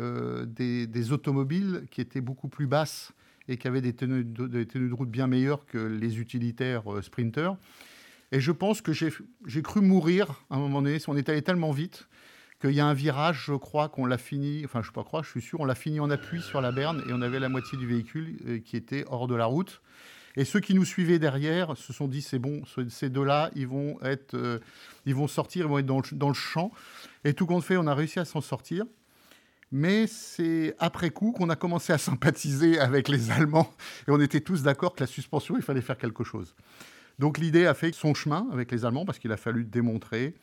des, 0.47 1.11
automobiles 1.11 1.85
qui 1.91 2.01
étaient 2.01 2.21
beaucoup 2.21 2.47
plus 2.47 2.67
basses 2.67 3.11
et 3.47 3.57
qui 3.57 3.67
avaient 3.67 3.81
des 3.81 3.93
tenues 3.93 4.23
de, 4.23 4.93
route 4.93 5.11
bien 5.11 5.27
meilleures 5.27 5.65
que 5.65 5.77
les 5.77 6.19
utilitaires 6.19 6.83
Sprinter. 7.01 7.51
Et 8.31 8.39
je 8.39 8.51
pense 8.51 8.81
que 8.81 8.91
j'ai 8.93 9.61
cru 9.61 9.81
mourir 9.81 10.43
à 10.49 10.55
un 10.55 10.59
moment 10.59 10.81
donné. 10.81 10.97
On 11.07 11.15
est 11.15 11.29
allé 11.29 11.43
tellement 11.43 11.71
vite 11.71 12.07
qu'il 12.67 12.75
y 12.75 12.79
a 12.79 12.85
un 12.85 12.93
virage, 12.93 13.43
je 13.47 13.53
crois 13.53 13.89
qu'on 13.89 14.05
l'a 14.05 14.17
fini, 14.17 14.61
enfin 14.63 14.81
je 14.81 14.89
ne 14.95 15.03
croire, 15.03 15.23
je 15.23 15.29
suis 15.29 15.41
sûr, 15.41 15.59
on 15.59 15.65
l'a 15.65 15.75
fini 15.75 15.99
en 15.99 16.09
appui 16.09 16.41
sur 16.41 16.61
la 16.61 16.71
berne 16.71 17.03
et 17.09 17.13
on 17.13 17.21
avait 17.21 17.39
la 17.39 17.49
moitié 17.49 17.77
du 17.77 17.85
véhicule 17.85 18.37
euh, 18.47 18.59
qui 18.59 18.77
était 18.77 19.03
hors 19.09 19.27
de 19.27 19.35
la 19.35 19.45
route. 19.45 19.81
Et 20.35 20.45
ceux 20.45 20.61
qui 20.61 20.73
nous 20.73 20.85
suivaient 20.85 21.19
derrière 21.19 21.77
se 21.77 21.93
sont 21.93 22.07
dit 22.07 22.21
c'est 22.21 22.39
bon, 22.39 22.63
ces 22.89 23.09
deux-là, 23.09 23.51
ils 23.55 23.67
vont 23.67 23.99
être, 24.01 24.33
euh, 24.35 24.59
ils 25.05 25.13
vont 25.13 25.27
sortir, 25.27 25.65
ils 25.65 25.69
vont 25.69 25.77
être 25.77 25.85
dans 25.85 25.99
le, 25.99 26.15
dans 26.17 26.29
le 26.29 26.33
champ. 26.33 26.71
Et 27.23 27.33
tout 27.33 27.45
compte 27.45 27.63
fait, 27.63 27.77
on 27.77 27.85
a 27.85 27.93
réussi 27.93 28.19
à 28.19 28.25
s'en 28.25 28.41
sortir. 28.41 28.85
Mais 29.71 30.07
c'est 30.07 30.75
après 30.79 31.09
coup 31.09 31.33
qu'on 31.33 31.49
a 31.49 31.55
commencé 31.55 31.91
à 31.91 31.97
sympathiser 31.97 32.79
avec 32.79 33.09
les 33.09 33.29
Allemands 33.31 33.71
et 34.07 34.11
on 34.11 34.21
était 34.21 34.41
tous 34.41 34.63
d'accord 34.63 34.95
que 34.95 35.01
la 35.01 35.07
suspension, 35.07 35.55
il 35.57 35.63
fallait 35.63 35.81
faire 35.81 35.97
quelque 35.97 36.23
chose. 36.23 36.55
Donc 37.19 37.37
l'idée 37.37 37.65
a 37.65 37.73
fait 37.73 37.91
son 37.93 38.13
chemin 38.13 38.47
avec 38.51 38.71
les 38.71 38.85
Allemands 38.85 39.05
parce 39.05 39.19
qu'il 39.19 39.31
a 39.31 39.37
fallu 39.37 39.65
démontrer 39.65 40.35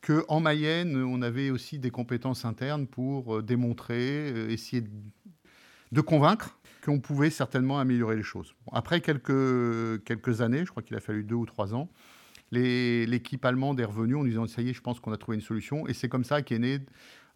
qu'en 0.00 0.40
Mayenne, 0.40 0.96
on 0.96 1.22
avait 1.22 1.50
aussi 1.50 1.78
des 1.78 1.90
compétences 1.90 2.44
internes 2.44 2.86
pour 2.86 3.36
euh, 3.36 3.42
démontrer, 3.42 4.32
euh, 4.32 4.50
essayer 4.50 4.84
de 5.92 6.00
convaincre 6.00 6.58
qu'on 6.84 7.00
pouvait 7.00 7.30
certainement 7.30 7.78
améliorer 7.78 8.16
les 8.16 8.22
choses. 8.22 8.54
Après 8.72 9.00
quelques, 9.00 10.04
quelques 10.04 10.40
années, 10.40 10.64
je 10.64 10.70
crois 10.70 10.82
qu'il 10.82 10.96
a 10.96 11.00
fallu 11.00 11.24
deux 11.24 11.34
ou 11.34 11.46
trois 11.46 11.74
ans, 11.74 11.88
l'équipe 12.52 13.44
allemande 13.44 13.80
est 13.80 13.84
revenue 13.84 14.16
en 14.16 14.24
disant 14.24 14.46
ça 14.46 14.62
y 14.62 14.70
est, 14.70 14.72
je 14.72 14.80
pense 14.80 15.00
qu'on 15.00 15.12
a 15.12 15.18
trouvé 15.18 15.36
une 15.36 15.42
solution. 15.42 15.86
Et 15.86 15.94
c'est 15.94 16.08
comme 16.08 16.24
ça 16.24 16.42
qu'est 16.42 16.58
née 16.58 16.80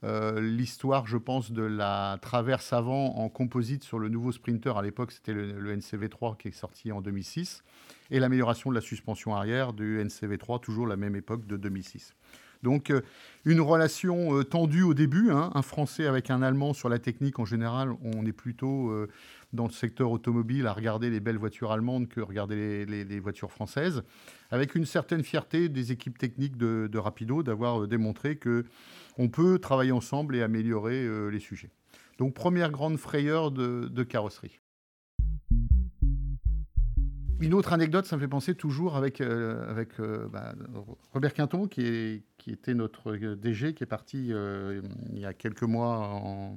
euh, 0.04 0.40
l'histoire, 0.40 1.06
je 1.06 1.16
pense, 1.16 1.52
de 1.52 1.62
la 1.62 2.18
traverse 2.20 2.72
avant 2.72 3.16
en 3.16 3.28
composite 3.28 3.84
sur 3.84 3.98
le 3.98 4.08
nouveau 4.08 4.32
Sprinter. 4.32 4.76
À 4.76 4.82
l'époque, 4.82 5.12
c'était 5.12 5.32
le, 5.32 5.52
le, 5.60 5.76
NCV3 5.76 6.36
qui 6.36 6.48
est 6.48 6.52
sorti 6.52 6.90
en 6.90 7.00
2006. 7.00 7.62
Et 8.10 8.18
l'amélioration 8.18 8.70
de 8.70 8.74
la 8.74 8.80
suspension 8.80 9.34
arrière 9.34 9.72
du 9.72 10.02
NCV3, 10.02 10.60
toujours 10.60 10.86
la 10.88 10.96
même 10.96 11.14
époque 11.14 11.46
de 11.46 11.56
2006. 11.56 12.14
Donc 12.62 12.90
euh, 12.90 13.00
une 13.44 13.60
relation 13.60 14.38
euh, 14.38 14.44
tendue 14.44 14.82
au 14.82 14.94
début, 14.94 15.30
hein. 15.30 15.50
un 15.54 15.62
Français 15.62 16.06
avec 16.06 16.30
un 16.30 16.42
Allemand 16.42 16.74
sur 16.74 16.88
la 16.88 16.98
technique 16.98 17.38
en 17.38 17.44
général, 17.44 17.92
on 18.02 18.24
est 18.24 18.32
plutôt 18.32 18.90
euh, 18.90 19.08
dans 19.52 19.66
le 19.66 19.72
secteur 19.72 20.10
automobile 20.10 20.66
à 20.66 20.72
regarder 20.72 21.10
les 21.10 21.20
belles 21.20 21.38
voitures 21.38 21.72
allemandes 21.72 22.08
que 22.08 22.20
regarder 22.20 22.86
les, 22.86 23.20
voitures 23.20 23.50
françaises, 23.50 24.02
avec 24.50 24.74
une 24.74 24.86
certaine 24.86 25.22
fierté 25.22 25.68
des 25.68 25.92
équipes 25.92 26.16
techniques 26.16 26.56
de, 26.56 26.98
Rapido 26.98 27.42
d'avoir 27.42 27.86
démontré 27.86 28.36
que 28.36 28.64
on 29.18 29.28
peut 29.28 29.58
travailler 29.58 29.92
ensemble 29.92 30.36
et 30.36 30.42
améliorer 30.42 31.06
les 31.30 31.40
sujets. 31.40 31.68
Donc 32.18 32.32
première 32.32 32.70
grande 32.70 32.96
frayeur 32.96 33.50
de 33.50 34.02
carrosserie. 34.04 34.61
Une 37.42 37.54
autre 37.54 37.72
anecdote, 37.72 38.06
ça 38.06 38.14
me 38.14 38.20
fait 38.20 38.28
penser 38.28 38.54
toujours 38.54 38.96
avec, 38.96 39.20
euh, 39.20 39.68
avec 39.68 39.98
euh, 39.98 40.28
bah, 40.28 40.54
Robert 41.12 41.34
Quinton, 41.34 41.66
qui, 41.66 41.80
est, 41.80 42.22
qui 42.38 42.52
était 42.52 42.72
notre 42.72 43.16
DG, 43.16 43.74
qui 43.74 43.82
est 43.82 43.86
parti 43.86 44.28
euh, 44.30 44.80
il 45.12 45.18
y 45.18 45.26
a 45.26 45.34
quelques 45.34 45.64
mois 45.64 45.98
en, 45.98 46.56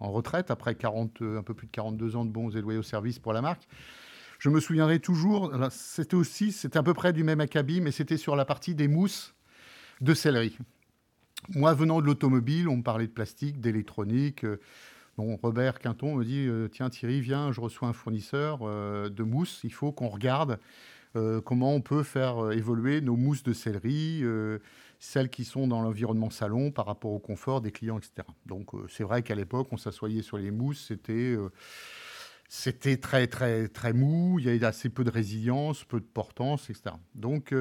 retraite, 0.00 0.50
après 0.50 0.76
40, 0.76 1.20
un 1.20 1.42
peu 1.42 1.52
plus 1.52 1.66
de 1.66 1.72
42 1.72 2.16
ans 2.16 2.24
de 2.24 2.30
bons 2.30 2.56
et 2.56 2.62
loyaux 2.62 2.82
services 2.82 3.18
pour 3.18 3.34
la 3.34 3.42
marque. 3.42 3.68
Je 4.38 4.48
me 4.48 4.60
souviendrai 4.60 4.98
toujours, 4.98 5.52
c'était 5.70 6.14
aussi, 6.14 6.52
c'était 6.52 6.78
à 6.78 6.82
peu 6.82 6.94
près 6.94 7.12
du 7.12 7.22
même 7.22 7.40
acabit, 7.40 7.82
mais 7.82 7.90
c'était 7.90 8.16
sur 8.16 8.34
la 8.34 8.46
partie 8.46 8.74
des 8.74 8.88
mousses 8.88 9.34
de 10.00 10.14
céleri. 10.14 10.56
Moi, 11.50 11.74
venant 11.74 12.00
de 12.00 12.06
l'automobile, 12.06 12.68
on 12.68 12.78
me 12.78 12.82
parlait 12.82 13.06
de 13.06 13.12
plastique, 13.12 13.60
d'électronique. 13.60 14.46
Robert 15.16 15.78
Quinton 15.78 16.16
me 16.16 16.24
dit 16.24 16.46
euh, 16.48 16.68
Tiens, 16.68 16.90
Thierry, 16.90 17.20
viens, 17.20 17.52
je 17.52 17.60
reçois 17.60 17.88
un 17.88 17.92
fournisseur 17.92 18.60
euh, 18.62 19.08
de 19.08 19.22
mousse. 19.22 19.60
Il 19.64 19.72
faut 19.72 19.92
qu'on 19.92 20.08
regarde 20.08 20.58
euh, 21.16 21.40
comment 21.40 21.74
on 21.74 21.80
peut 21.80 22.02
faire 22.02 22.50
évoluer 22.52 23.00
nos 23.00 23.16
mousses 23.16 23.44
de 23.44 23.52
céleri, 23.52 24.24
celles 24.98 25.28
qui 25.28 25.44
sont 25.44 25.68
dans 25.68 25.82
l'environnement 25.82 26.30
salon 26.30 26.72
par 26.72 26.86
rapport 26.86 27.12
au 27.12 27.20
confort 27.20 27.60
des 27.60 27.70
clients, 27.70 27.98
etc. 27.98 28.26
Donc, 28.46 28.70
c'est 28.88 29.04
vrai 29.04 29.22
qu'à 29.22 29.34
l'époque, 29.34 29.68
on 29.70 29.76
s'assoyait 29.76 30.22
sur 30.22 30.38
les 30.38 30.50
mousses, 30.50 30.86
c'était. 30.88 31.36
c'était 32.48 32.96
très, 32.96 33.26
très, 33.28 33.68
très 33.68 33.92
mou, 33.92 34.38
il 34.40 34.46
y 34.46 34.48
avait 34.48 34.64
assez 34.64 34.88
peu 34.88 35.04
de 35.04 35.10
résilience, 35.10 35.84
peu 35.84 36.00
de 36.00 36.06
portance, 36.06 36.68
etc. 36.70 36.96
Donc, 37.14 37.54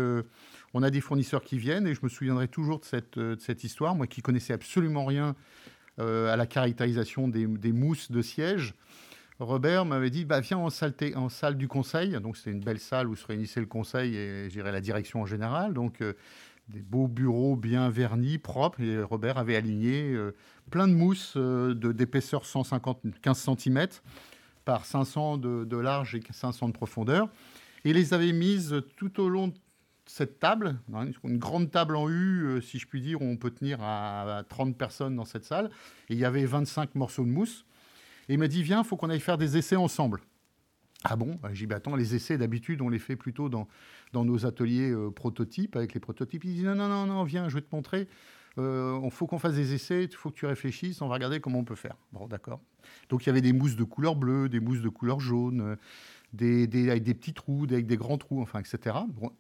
on 0.74 0.82
a 0.82 0.90
des 0.90 1.02
fournisseurs 1.02 1.44
qui 1.44 1.60
viennent, 1.60 1.86
et 1.86 1.94
je 1.94 2.00
me 2.02 2.10
souviendrai 2.10 2.48
toujours 2.48 2.80
de 2.80 2.86
cette, 2.86 3.20
de 3.20 3.40
cette 3.40 3.64
histoire, 3.64 3.94
moi 3.94 4.08
qui 4.08 4.24
connaissais 4.24 4.54
absolument 4.54 5.06
rien 5.06 5.36
à 5.98 6.36
la 6.36 6.46
caractérisation 6.46 7.28
des, 7.28 7.72
mousses 7.72 8.12
de 8.12 8.22
siège, 8.22 8.74
Robert 9.40 9.86
m'avait 9.86 10.10
dit 10.10 10.26
bah, 10.26 10.40
Viens 10.40 10.58
en 10.58 10.70
salle, 10.70 11.58
du 11.58 11.68
conseil. 11.68 12.12
Donc, 12.22 12.38
c'était 12.38 12.52
une 12.52 12.64
belle 12.64 12.80
salle 12.80 13.08
où 13.08 13.16
se 13.16 13.26
réunissait 13.26 13.60
le 13.60 13.66
conseil 13.66 14.16
et 14.16 14.50
la 14.56 14.82
direction 14.82 15.22
en 15.22 15.26
général. 15.26 15.74
Donc, 15.74 16.02
euh, 16.02 16.14
des 16.70 16.82
beaux 16.82 17.08
bureaux 17.08 17.56
bien 17.56 17.90
vernis, 17.90 18.38
propres. 18.38 18.82
Et 18.82 19.02
Robert 19.02 19.38
avait 19.38 19.56
aligné 19.56 20.14
euh, 20.14 20.36
plein 20.70 20.88
de 20.88 20.94
mousses 20.94 21.36
d'épaisseur 21.38 22.46
150, 22.46 23.02
15 23.22 23.50
cm 23.58 23.88
par 24.66 24.86
500 24.86 25.38
de, 25.38 25.66
de, 25.66 25.78
large 25.78 26.16
et 26.16 26.24
500 26.30 26.70
de 26.70 26.74
profondeur. 26.74 27.28
Et 27.86 27.92
les 27.92 28.14
avait 28.14 28.32
mises 28.32 28.82
tout 28.96 29.20
au 29.20 29.28
long 29.28 29.54
cette 30.06 30.40
table, 30.40 30.80
une 31.24 31.38
grande 31.38 31.72
table 31.72 31.96
en 31.96 32.10
U, 32.10 32.44
euh, 32.44 32.62
si 32.62 32.80
je 32.80 32.88
puis 32.88 33.02
dire, 33.02 33.22
où 33.22 33.26
on 33.26 33.38
peut 33.38 33.52
tenir 33.52 33.80
à 33.82 34.44
30 34.50 34.78
personnes 34.78 35.16
dans 35.16 35.26
cette 35.26 35.46
salle. 35.46 35.70
Et 36.10 36.14
il 36.14 36.20
y 36.20 36.26
avait 36.26 36.46
25 36.46 36.96
morceaux 36.96 37.24
de 37.24 37.30
mousse. 37.30 37.66
Et 38.30 38.34
il 38.34 38.40
m'a 38.40 38.48
dit, 38.48 38.64
viens, 38.64 38.82
il 38.82 38.86
faut 38.86 38.98
qu'on 38.98 39.10
aille 39.10 39.20
faire 39.20 39.38
des 39.38 39.58
essais 39.58 39.76
ensemble. 39.76 40.22
Ah 41.04 41.16
bon? 41.16 41.38
Bah, 41.42 41.50
J'ai 41.52 41.66
dit, 41.66 41.68
bah, 41.68 41.78
attends, 41.78 41.96
les 41.96 42.16
essais, 42.16 42.38
d'habitude, 42.38 42.82
on 42.82 42.90
les 42.90 43.00
fait 43.00 43.16
plutôt 43.16 43.50
dans, 43.50 43.68
dans 44.14 44.24
nos 44.24 44.46
ateliers 44.46 44.92
euh, 44.92 45.12
prototypes, 45.12 45.76
avec 45.76 45.94
les 45.94 46.00
prototypes. 46.00 46.44
Il 46.46 46.56
dit, 46.56 46.64
non, 46.64 46.76
non, 46.76 46.88
non, 46.88 47.06
non, 47.06 47.24
viens, 47.24 47.50
je 47.50 47.56
vais 47.56 47.62
te 47.62 47.74
montrer. 47.76 48.08
Il 48.58 48.62
euh, 48.64 49.10
faut 49.10 49.26
qu'on 49.26 49.40
fasse 49.40 49.56
des 49.56 49.74
essais, 49.74 50.04
il 50.04 50.16
faut 50.16 50.30
que 50.30 50.36
tu 50.36 50.46
réfléchisses, 50.46 51.02
on 51.02 51.08
va 51.08 51.16
regarder 51.16 51.40
comment 51.40 51.60
on 51.60 51.64
peut 51.64 51.76
faire. 51.76 51.98
Bon, 52.12 52.28
d'accord. 52.28 52.62
Donc 53.10 53.24
il 53.24 53.28
y 53.28 53.30
avait 53.32 53.42
des 53.42 53.52
mousses 53.52 53.76
de 53.76 53.84
couleur 53.84 54.16
bleue, 54.16 54.48
des 54.48 54.60
mousses 54.60 54.82
de 54.82 54.90
couleur 54.90 55.20
jaune, 55.20 55.76
des, 56.34 56.68
des, 56.68 56.92
avec 56.92 57.02
des 57.02 57.16
petits 57.16 57.34
trous, 57.34 57.64
avec 57.64 57.88
des 57.88 57.98
grands 57.98 58.20
trous, 58.20 58.42
enfin, 58.42 58.60
etc. 58.60 58.96
Bon, 59.10 59.32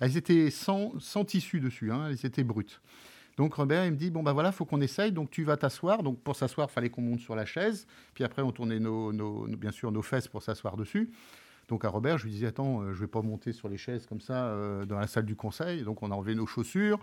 elles 0.00 0.16
étaient 0.16 0.50
sans, 0.50 0.92
tissu 1.26 1.60
dessus, 1.60 1.92
hein, 1.92 2.08
elles 2.08 2.26
étaient 2.26 2.44
brutes. 2.44 2.80
Donc 3.36 3.54
Robert, 3.54 3.84
il 3.84 3.92
me 3.92 3.96
dit, 3.96 4.10
bon 4.10 4.22
ben 4.22 4.32
voilà, 4.32 4.50
faut 4.50 4.64
qu'on 4.64 4.80
essaye, 4.80 5.12
donc 5.12 5.30
tu 5.30 5.44
vas 5.44 5.56
t'asseoir. 5.56 6.02
Donc 6.02 6.20
pour 6.20 6.34
s'asseoir, 6.34 6.68
il 6.70 6.72
fallait 6.72 6.90
qu'on 6.90 7.02
monte 7.02 7.20
sur 7.20 7.36
la 7.36 7.46
chaise, 7.46 7.86
puis 8.14 8.24
après 8.24 8.42
on 8.42 8.50
tournait 8.50 8.80
nos, 8.80 9.46
bien 9.46 9.70
sûr 9.70 9.92
nos 9.92 10.02
fesses 10.02 10.26
pour 10.26 10.42
s'asseoir 10.42 10.76
dessus. 10.76 11.10
Donc 11.68 11.84
à 11.84 11.90
Robert, 11.90 12.16
je 12.16 12.24
lui 12.24 12.32
disais, 12.32 12.46
attends, 12.46 12.80
euh, 12.80 12.94
je 12.94 13.00
vais 13.00 13.06
pas 13.06 13.20
monter 13.20 13.52
sur 13.52 13.68
les 13.68 13.76
chaises 13.76 14.06
comme 14.06 14.22
ça 14.22 14.46
euh, 14.46 14.86
dans 14.86 14.98
la 14.98 15.06
salle 15.06 15.26
du 15.26 15.36
conseil. 15.36 15.82
Donc 15.82 16.02
on 16.02 16.10
a 16.10 16.14
enlevé 16.14 16.34
nos 16.34 16.46
chaussures, 16.46 16.98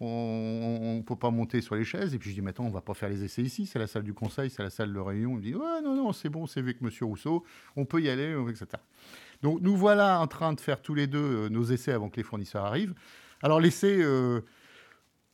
on 0.00 0.96
ne 0.98 1.02
peut 1.02 1.16
pas 1.16 1.30
monter 1.30 1.60
sur 1.60 1.74
les 1.74 1.84
chaises. 1.84 2.14
Et 2.14 2.18
puis 2.18 2.30
je 2.30 2.36
dis, 2.36 2.40
mais 2.40 2.50
attends, 2.50 2.64
on 2.64 2.70
va 2.70 2.80
pas 2.80 2.94
faire 2.94 3.08
les 3.08 3.24
essais 3.24 3.42
ici, 3.42 3.66
c'est 3.66 3.80
la 3.80 3.88
salle 3.88 4.04
du 4.04 4.14
conseil, 4.14 4.50
c'est 4.50 4.62
la 4.62 4.70
salle 4.70 4.92
de 4.92 5.00
réunion. 5.00 5.32
Il 5.32 5.36
me 5.36 5.42
dit, 5.42 5.54
ouais, 5.54 5.82
non, 5.82 5.96
non, 5.96 6.12
c'est 6.12 6.28
bon, 6.28 6.46
c'est 6.46 6.60
avec 6.60 6.80
Monsieur 6.80 7.06
Rousseau, 7.06 7.44
on 7.74 7.84
peut 7.84 8.00
y 8.00 8.08
aller, 8.08 8.34
etc. 8.48 8.66
Donc 9.42 9.60
nous 9.60 9.76
voilà 9.76 10.20
en 10.20 10.26
train 10.26 10.52
de 10.52 10.60
faire 10.60 10.80
tous 10.80 10.94
les 10.94 11.06
deux 11.06 11.18
euh, 11.18 11.48
nos 11.48 11.64
essais 11.64 11.92
avant 11.92 12.08
que 12.08 12.16
les 12.16 12.22
fournisseurs 12.22 12.64
arrivent. 12.64 12.94
Alors 13.42 13.60
l'essai, 13.60 13.98
euh, 14.00 14.40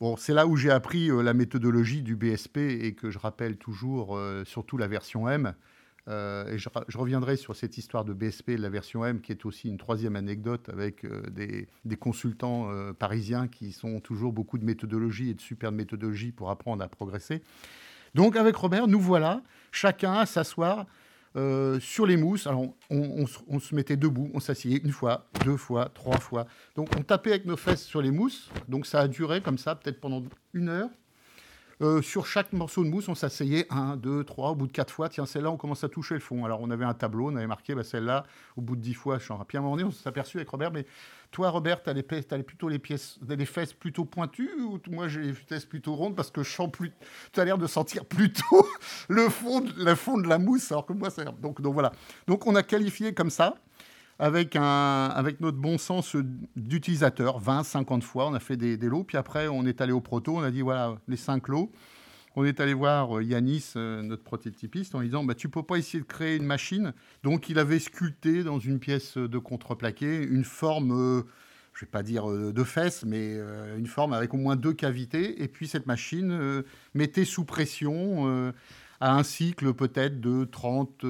bon, 0.01 0.17
c'est 0.17 0.35
là 0.35 0.47
où 0.47 0.57
j'ai 0.57 0.71
appris 0.71 1.11
euh, 1.11 1.23
la 1.23 1.35
méthodologie 1.35 2.03
du 2.03 2.17
BSP 2.17 2.59
et 2.59 2.95
que 2.95 3.11
je 3.11 3.19
rappelle 3.19 3.57
toujours, 3.57 4.19
surtout 4.45 4.77
la 4.77 4.89
version 4.89 5.29
M. 5.29 5.55
et 6.09 6.59
je, 6.59 6.69
reviendrai 6.99 7.37
sur 7.37 7.55
cette 7.55 7.79
histoire 7.79 8.05
de 8.05 8.13
BSP, 8.13 8.53
de 8.53 8.63
la 8.63 8.71
version 8.71 9.05
M, 9.05 9.21
qui 9.21 9.33
est 9.33 9.45
aussi 9.47 9.69
une 9.69 9.79
troisième 9.79 10.17
anecdote 10.17 10.69
avec 10.69 11.07
des, 11.31 11.69
des, 11.85 11.97
consultants 11.97 12.69
parisiens 12.99 13.47
qui 13.47 13.71
sont 13.71 14.01
toujours 14.01 14.33
beaucoup 14.33 14.59
de 14.59 14.65
méthodologie 14.65 15.31
et 15.31 15.35
de 15.35 15.41
super 15.41 15.71
méthodologie 15.71 16.33
pour 16.33 16.51
apprendre 16.51 16.83
à 16.83 16.89
progresser. 16.89 17.43
Donc 18.15 18.37
avec 18.37 18.57
Robert, 18.57 18.89
nous 18.89 19.01
voilà, 19.01 19.43
chacun 19.71 20.15
à 20.15 20.27
s'asseoir 20.27 20.87
euh, 21.37 21.79
sur 21.79 22.07
les 22.07 22.17
mousses, 22.17 22.47
alors 22.47 22.67
on, 22.91 23.27
se 23.27 23.75
mettait 23.75 23.97
debout, 23.97 24.31
on 24.35 24.41
s'asseyait 24.41 24.81
une 24.83 24.91
fois, 24.91 25.29
deux 25.45 25.57
fois, 25.57 25.91
trois 25.95 26.19
fois. 26.19 26.47
Donc 26.75 26.89
on 26.99 27.03
tapait 27.03 27.31
avec 27.31 27.45
nos 27.45 27.57
fesses 27.57 27.85
sur 27.85 28.03
les 28.03 28.11
mousses. 28.11 28.51
Donc 28.69 28.87
ça 28.87 29.01
a 29.01 29.09
duré 29.09 29.41
comme 29.41 29.59
ça, 29.59 29.77
peut-être 29.77 30.01
pendant 30.01 30.25
une 30.53 30.69
heure. 30.69 30.91
Euh, 31.83 32.03
sur 32.03 32.27
chaque 32.27 32.53
morceau 32.53 32.85
de 32.85 32.91
mousse, 32.91 33.09
on 33.09 33.15
s'asseyait 33.15 33.67
un, 33.71 33.97
deux, 33.97 34.23
trois, 34.23 34.51
au 34.51 34.55
bout 34.55 34.67
de 34.67 34.73
quatre 34.73 34.93
fois, 34.93 35.09
tiens, 35.09 35.25
celle-là, 35.25 35.51
on 35.51 35.57
commence 35.57 35.83
à 35.83 35.89
toucher 35.89 36.15
le 36.15 36.21
fond. 36.21 36.45
Alors 36.45 36.61
on 36.61 36.71
avait 36.71 36.85
un 36.85 36.93
tableau, 36.93 37.31
on 37.31 37.37
avait 37.37 37.47
marqué 37.47 37.75
bah, 37.75 37.85
celle-là, 37.85 38.25
au 38.57 38.61
bout 38.61 38.77
de 38.77 38.83
dix 38.83 38.93
fois, 38.93 39.19
je 39.19 39.25
suis 39.25 39.35
Puis 39.49 39.57
à 39.57 39.61
un 39.61 39.63
moment 39.63 39.77
donné, 39.77 39.89
on 39.89 39.91
s'est 39.91 40.07
aperçu 40.07 40.37
avec 40.37 40.51
Robert, 40.51 40.73
mais 40.73 40.85
toi, 41.31 41.49
Robert, 41.49 41.83
tu 41.83 41.89
as, 41.89 41.95
les, 41.95 42.03
plutôt 42.03 42.69
les, 42.69 42.79
pièces, 42.79 43.19
les 43.27 43.47
fesses 43.47 43.73
plutôt 43.73 44.05
pointues 44.05 44.51
ou 44.61 44.79
moi, 44.91 45.09
j'ai 45.09 45.23
les 45.23 45.33
fesses 45.33 45.65
plutôt 45.65 45.95
rondes 45.95 46.17
parce 46.17 46.31
que 46.31 46.43
je 46.43 46.67
plus. 46.67 46.93
Tu 47.33 47.41
as 47.41 47.45
l'air 47.47 47.57
de 47.57 47.67
sentir 47.67 48.05
plutôt 48.05 48.67
le 49.09 49.31
fond, 49.31 49.65
le 49.77 49.95
fond 49.95 50.19
de 50.19 50.29
la 50.29 50.39
mousse, 50.39 50.71
alors 50.73 50.85
que 50.85 50.93
moi, 50.93 51.09
c'est. 51.09 51.25
Donc, 51.41 51.63
donc 51.63 51.73
voilà. 51.73 51.93
Donc 52.27 52.47
on 52.47 52.55
a 52.57 52.63
qualifié 52.63 53.15
comme 53.15 53.31
ça. 53.31 53.55
Avec, 54.21 54.55
un, 54.55 55.07
avec 55.15 55.41
notre 55.41 55.57
bon 55.57 55.79
sens 55.79 56.15
d'utilisateur, 56.55 57.39
20, 57.39 57.65
50 57.65 58.05
fois, 58.05 58.29
on 58.29 58.35
a 58.35 58.41
fait 58.41 58.59
des, 58.59 58.77
lots, 58.77 59.03
puis 59.03 59.17
après 59.17 59.49
on 59.49 59.65
est 59.65 59.81
allé 59.81 59.93
au 59.93 60.03
proto, 60.03 60.37
on 60.37 60.43
a 60.43 60.51
dit 60.51 60.61
voilà, 60.61 60.97
les 61.09 61.17
5 61.17 61.49
lots. 61.49 61.73
On 62.37 62.45
est 62.45 62.61
allé 62.61 62.75
voir 62.75 63.19
euh, 63.19 63.25
Yanis, 63.25 63.73
euh, 63.75 64.03
notre 64.03 64.23
prototypiste, 64.23 64.95
en 64.95 65.01
disant 65.01 65.25
bah, 65.25 65.35
Tu 65.35 65.49
peux 65.49 65.65
pas 65.65 65.79
essayer 65.79 66.01
de 66.01 66.07
créer 66.07 66.37
une 66.37 66.45
machine 66.45 66.93
Donc, 67.25 67.49
il 67.49 67.59
avait 67.59 67.81
sculpté 67.81 68.45
dans 68.45 68.61
une 68.61 68.79
pièce 68.79 69.17
de 69.17 69.39
contreplaqué 69.39 70.23
une 70.23 70.45
forme, 70.45 70.93
euh, 70.93 71.23
je 71.73 71.85
ne 71.85 71.87
vais 71.87 71.91
pas 71.91 72.05
dire 72.05 72.29
de 72.29 72.65
fesses, 72.65 73.05
mais 73.05 73.37
une 73.77 73.87
forme 73.87 74.13
avec 74.13 74.33
au 74.35 74.37
moins 74.37 74.55
deux 74.55 74.75
cavités. 74.75 75.43
Et 75.43 75.49
puis, 75.49 75.67
cette 75.67 75.87
machine 75.87 76.63
mettait 76.95 77.25
sous 77.25 77.45
pression 77.45 78.53
à 79.01 79.15
un 79.15 79.23
cycle 79.23 79.73
peut-être 79.75 80.21
de 80.21 80.45
30, 80.45 81.05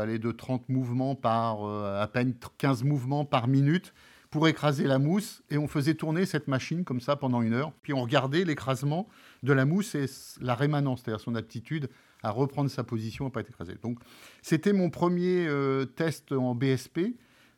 allez, 0.00 0.18
de 0.18 0.32
30 0.32 0.68
mouvements 0.68 1.14
par, 1.14 1.64
à 1.66 2.06
peine 2.06 2.34
15 2.58 2.84
mouvements 2.84 3.24
par 3.24 3.48
minute 3.48 3.92
pour 4.30 4.48
écraser 4.48 4.84
la 4.84 4.98
mousse. 4.98 5.42
Et 5.50 5.58
on 5.58 5.66
faisait 5.66 5.94
tourner 5.94 6.26
cette 6.26 6.48
machine 6.48 6.84
comme 6.84 7.00
ça 7.00 7.16
pendant 7.16 7.42
une 7.42 7.54
heure. 7.54 7.72
Puis 7.82 7.92
on 7.92 8.02
regardait 8.02 8.44
l'écrasement 8.44 9.08
de 9.42 9.52
la 9.52 9.64
mousse 9.64 9.94
et 9.94 10.06
la 10.40 10.54
rémanence, 10.54 11.02
c'est-à-dire 11.02 11.20
son 11.20 11.34
aptitude 11.34 11.88
à 12.22 12.30
reprendre 12.30 12.70
sa 12.70 12.84
position, 12.84 13.26
à 13.26 13.30
pas 13.30 13.40
être 13.40 13.50
écrasé. 13.50 13.76
Donc, 13.82 13.98
c'était 14.42 14.72
mon 14.72 14.90
premier 14.90 15.46
euh, 15.46 15.84
test 15.84 16.32
en 16.32 16.54
BSP 16.54 17.14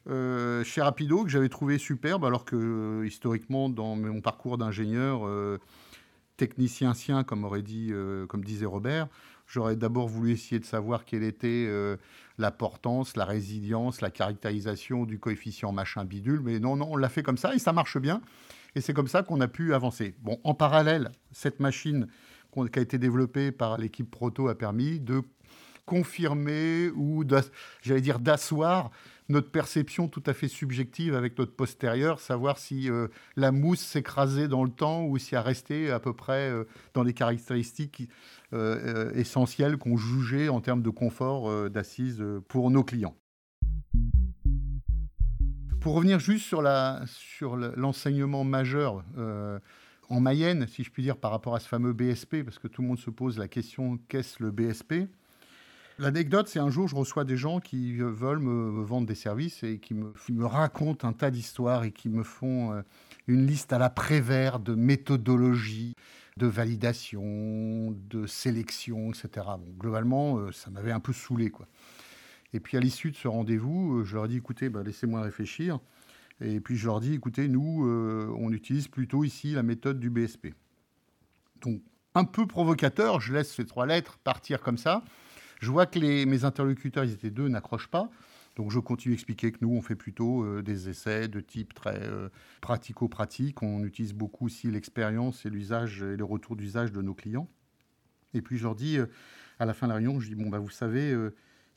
euh, 0.08 0.64
chez 0.64 0.82
Rapido 0.82 1.24
que 1.24 1.30
j'avais 1.30 1.48
trouvé 1.48 1.78
superbe, 1.78 2.24
alors 2.24 2.44
que 2.44 2.56
euh, 2.56 3.06
historiquement, 3.06 3.68
dans 3.68 3.96
mon 3.96 4.20
parcours 4.20 4.58
d'ingénieur, 4.58 5.28
technicien 6.36 6.94
sien, 6.94 7.24
comme 7.24 7.44
aurait 7.44 7.62
dit, 7.62 7.92
comme 8.28 8.44
disait 8.44 8.66
Robert, 8.66 9.08
j'aurais 9.48 9.74
d'abord 9.74 10.06
voulu 10.06 10.32
essayer 10.32 10.60
de 10.60 10.64
savoir 10.64 11.04
quelle 11.04 11.24
était 11.24 11.68
la 12.38 12.50
portance, 12.50 13.16
la 13.16 13.24
résilience, 13.24 14.00
la 14.00 14.10
caractérisation 14.10 15.04
du 15.04 15.18
coefficient 15.18 15.72
machin 15.72 16.04
bidule, 16.04 16.40
mais 16.40 16.60
non, 16.60 16.76
non, 16.76 16.88
on 16.92 16.96
l'a 16.96 17.08
fait 17.08 17.22
comme 17.22 17.38
ça 17.38 17.54
et 17.54 17.58
ça 17.58 17.72
marche 17.72 17.98
bien. 17.98 18.20
Et 18.74 18.80
c'est 18.80 18.92
comme 18.92 19.08
ça 19.08 19.22
qu'on 19.22 19.40
a 19.40 19.48
pu 19.48 19.74
avancer. 19.74 20.14
Bon, 20.22 20.38
en 20.44 20.54
parallèle, 20.54 21.10
cette 21.32 21.58
machine 21.58 22.06
qui 22.52 22.78
a 22.78 22.82
été 22.82 22.98
développée 22.98 23.50
par 23.52 23.78
l'équipe 23.78 24.10
Proto 24.10 24.48
a 24.48 24.56
permis 24.56 25.00
de 25.00 25.22
confirmer 25.86 26.90
ou, 26.90 27.24
j'allais 27.82 28.00
dire, 28.00 28.18
d'asseoir 28.18 28.90
notre 29.28 29.50
perception 29.50 30.08
tout 30.08 30.22
à 30.26 30.32
fait 30.32 30.48
subjective 30.48 31.14
avec 31.14 31.38
notre 31.38 31.54
postérieur, 31.54 32.20
savoir 32.20 32.58
si 32.58 32.90
euh, 32.90 33.08
la 33.36 33.52
mousse 33.52 33.80
s'écrasait 33.80 34.48
dans 34.48 34.64
le 34.64 34.70
temps 34.70 35.04
ou 35.04 35.18
si 35.18 35.34
elle 35.34 35.42
restait 35.42 35.90
à 35.90 36.00
peu 36.00 36.14
près 36.14 36.50
euh, 36.50 36.64
dans 36.94 37.02
les 37.02 37.12
caractéristiques 37.12 38.08
euh, 38.54 39.12
essentielles 39.14 39.76
qu'on 39.76 39.96
jugeait 39.96 40.48
en 40.48 40.60
termes 40.60 40.82
de 40.82 40.90
confort 40.90 41.70
d'assise 41.70 42.24
pour 42.48 42.70
nos 42.70 42.82
clients. 42.82 43.14
Pour 45.80 45.94
revenir 45.94 46.18
juste 46.18 46.46
sur, 46.46 46.62
sur 47.06 47.56
l'enseignement 47.56 48.44
majeur 48.44 49.04
en 50.08 50.20
Mayenne, 50.20 50.66
si 50.66 50.82
je 50.82 50.90
puis 50.90 51.02
dire, 51.02 51.18
par 51.18 51.30
rapport 51.30 51.54
à 51.54 51.60
ce 51.60 51.68
fameux 51.68 51.92
BSP, 51.92 52.42
parce 52.42 52.58
que 52.58 52.68
tout 52.68 52.82
le 52.82 52.88
monde 52.88 52.98
se 52.98 53.10
pose 53.10 53.38
la 53.38 53.48
question 53.48 53.98
qu'est-ce 54.08 54.42
le 54.42 54.50
BSP 54.50 55.08
L'anecdote, 55.98 56.48
c'est 56.48 56.60
un 56.60 56.70
jour, 56.70 56.86
je 56.86 56.94
reçois 56.94 57.24
des 57.24 57.36
gens 57.36 57.58
qui 57.58 57.96
veulent 57.96 58.38
me, 58.38 58.82
vendre 58.82 59.06
des 59.06 59.16
services 59.16 59.62
et 59.64 59.78
qui 59.78 59.94
me, 59.94 60.44
racontent 60.44 61.08
un 61.08 61.12
tas 61.12 61.30
d'histoires 61.30 61.84
et 61.84 61.90
qui 61.90 62.08
me 62.08 62.22
font 62.22 62.72
euh, 62.72 62.82
une 63.26 63.46
liste 63.46 63.72
à 63.72 63.78
la 63.78 63.90
Prévert 63.90 64.60
de 64.60 64.74
méthodologies, 64.74 65.94
de 66.36 66.46
validation, 66.46 67.96
de 68.08 68.26
sélection, 68.26 69.10
etc. 69.10 69.46
globalement, 69.78 70.38
euh, 70.38 70.52
ça 70.52 70.70
m'avait 70.70 70.92
un 70.92 71.00
peu 71.00 71.12
saoulé, 71.12 71.50
quoi. 71.50 71.66
Et 72.52 72.60
puis 72.60 72.76
à 72.76 72.80
l'issue 72.80 73.10
de 73.10 73.16
ce 73.16 73.28
rendez-vous, 73.28 73.98
euh, 73.98 74.04
je 74.04 74.14
leur 74.14 74.24
ai 74.24 74.28
dit, 74.28 74.36
écoutez, 74.36 74.68
bah, 74.68 74.82
laissez-moi 74.82 75.20
réfléchir. 75.20 75.78
Et 76.40 76.60
puis 76.60 76.76
je 76.76 76.86
leur 76.86 77.00
dit, 77.00 77.14
écoutez, 77.14 77.48
nous, 77.48 77.86
euh, 77.86 78.32
on 78.38 78.52
utilise 78.52 78.88
plutôt 78.88 79.24
ici 79.24 79.52
la 79.52 79.62
méthode 79.62 80.00
du 80.00 80.08
BSP. 80.08 80.54
Donc 81.60 81.82
un 82.14 82.24
peu 82.24 82.46
provocateur, 82.46 83.20
je 83.20 83.34
laisse 83.34 83.52
ces 83.52 83.66
trois 83.66 83.86
lettres 83.86 84.18
partir 84.18 84.60
comme 84.60 84.78
ça. 84.78 85.04
Je 85.60 85.70
vois 85.70 85.86
que 85.86 85.98
les, 85.98 86.26
mes 86.26 86.44
interlocuteurs, 86.44 87.04
ils 87.04 87.12
étaient 87.12 87.30
deux, 87.30 87.48
n'accrochent 87.48 87.88
pas. 87.88 88.10
Donc 88.56 88.70
je 88.70 88.78
continue 88.80 89.14
à 89.14 89.16
expliquer 89.16 89.52
que 89.52 89.58
nous, 89.60 89.70
on 89.70 89.82
fait 89.82 89.94
plutôt 89.94 90.42
euh, 90.42 90.62
des 90.62 90.88
essais 90.88 91.28
de 91.28 91.40
type 91.40 91.74
très 91.74 92.00
pratico-pratique. 92.60 93.62
On 93.62 93.84
utilise 93.84 94.14
beaucoup 94.14 94.46
aussi 94.46 94.70
l'expérience 94.70 95.46
et 95.46 95.50
l'usage 95.50 96.02
et 96.02 96.16
le 96.16 96.24
retour 96.24 96.56
d'usage 96.56 96.92
de 96.92 97.02
nos 97.02 97.14
clients. 97.14 97.48
Et 98.34 98.42
puis 98.42 98.58
je 98.58 98.64
leur 98.64 98.74
dis, 98.74 98.98
à 99.58 99.64
la 99.64 99.74
fin 99.74 99.86
de 99.86 99.92
la 99.92 99.96
réunion, 99.96 100.20
je 100.20 100.28
dis, 100.28 100.34
bon, 100.34 100.48
bah, 100.50 100.58
vous 100.58 100.70
savez, 100.70 101.14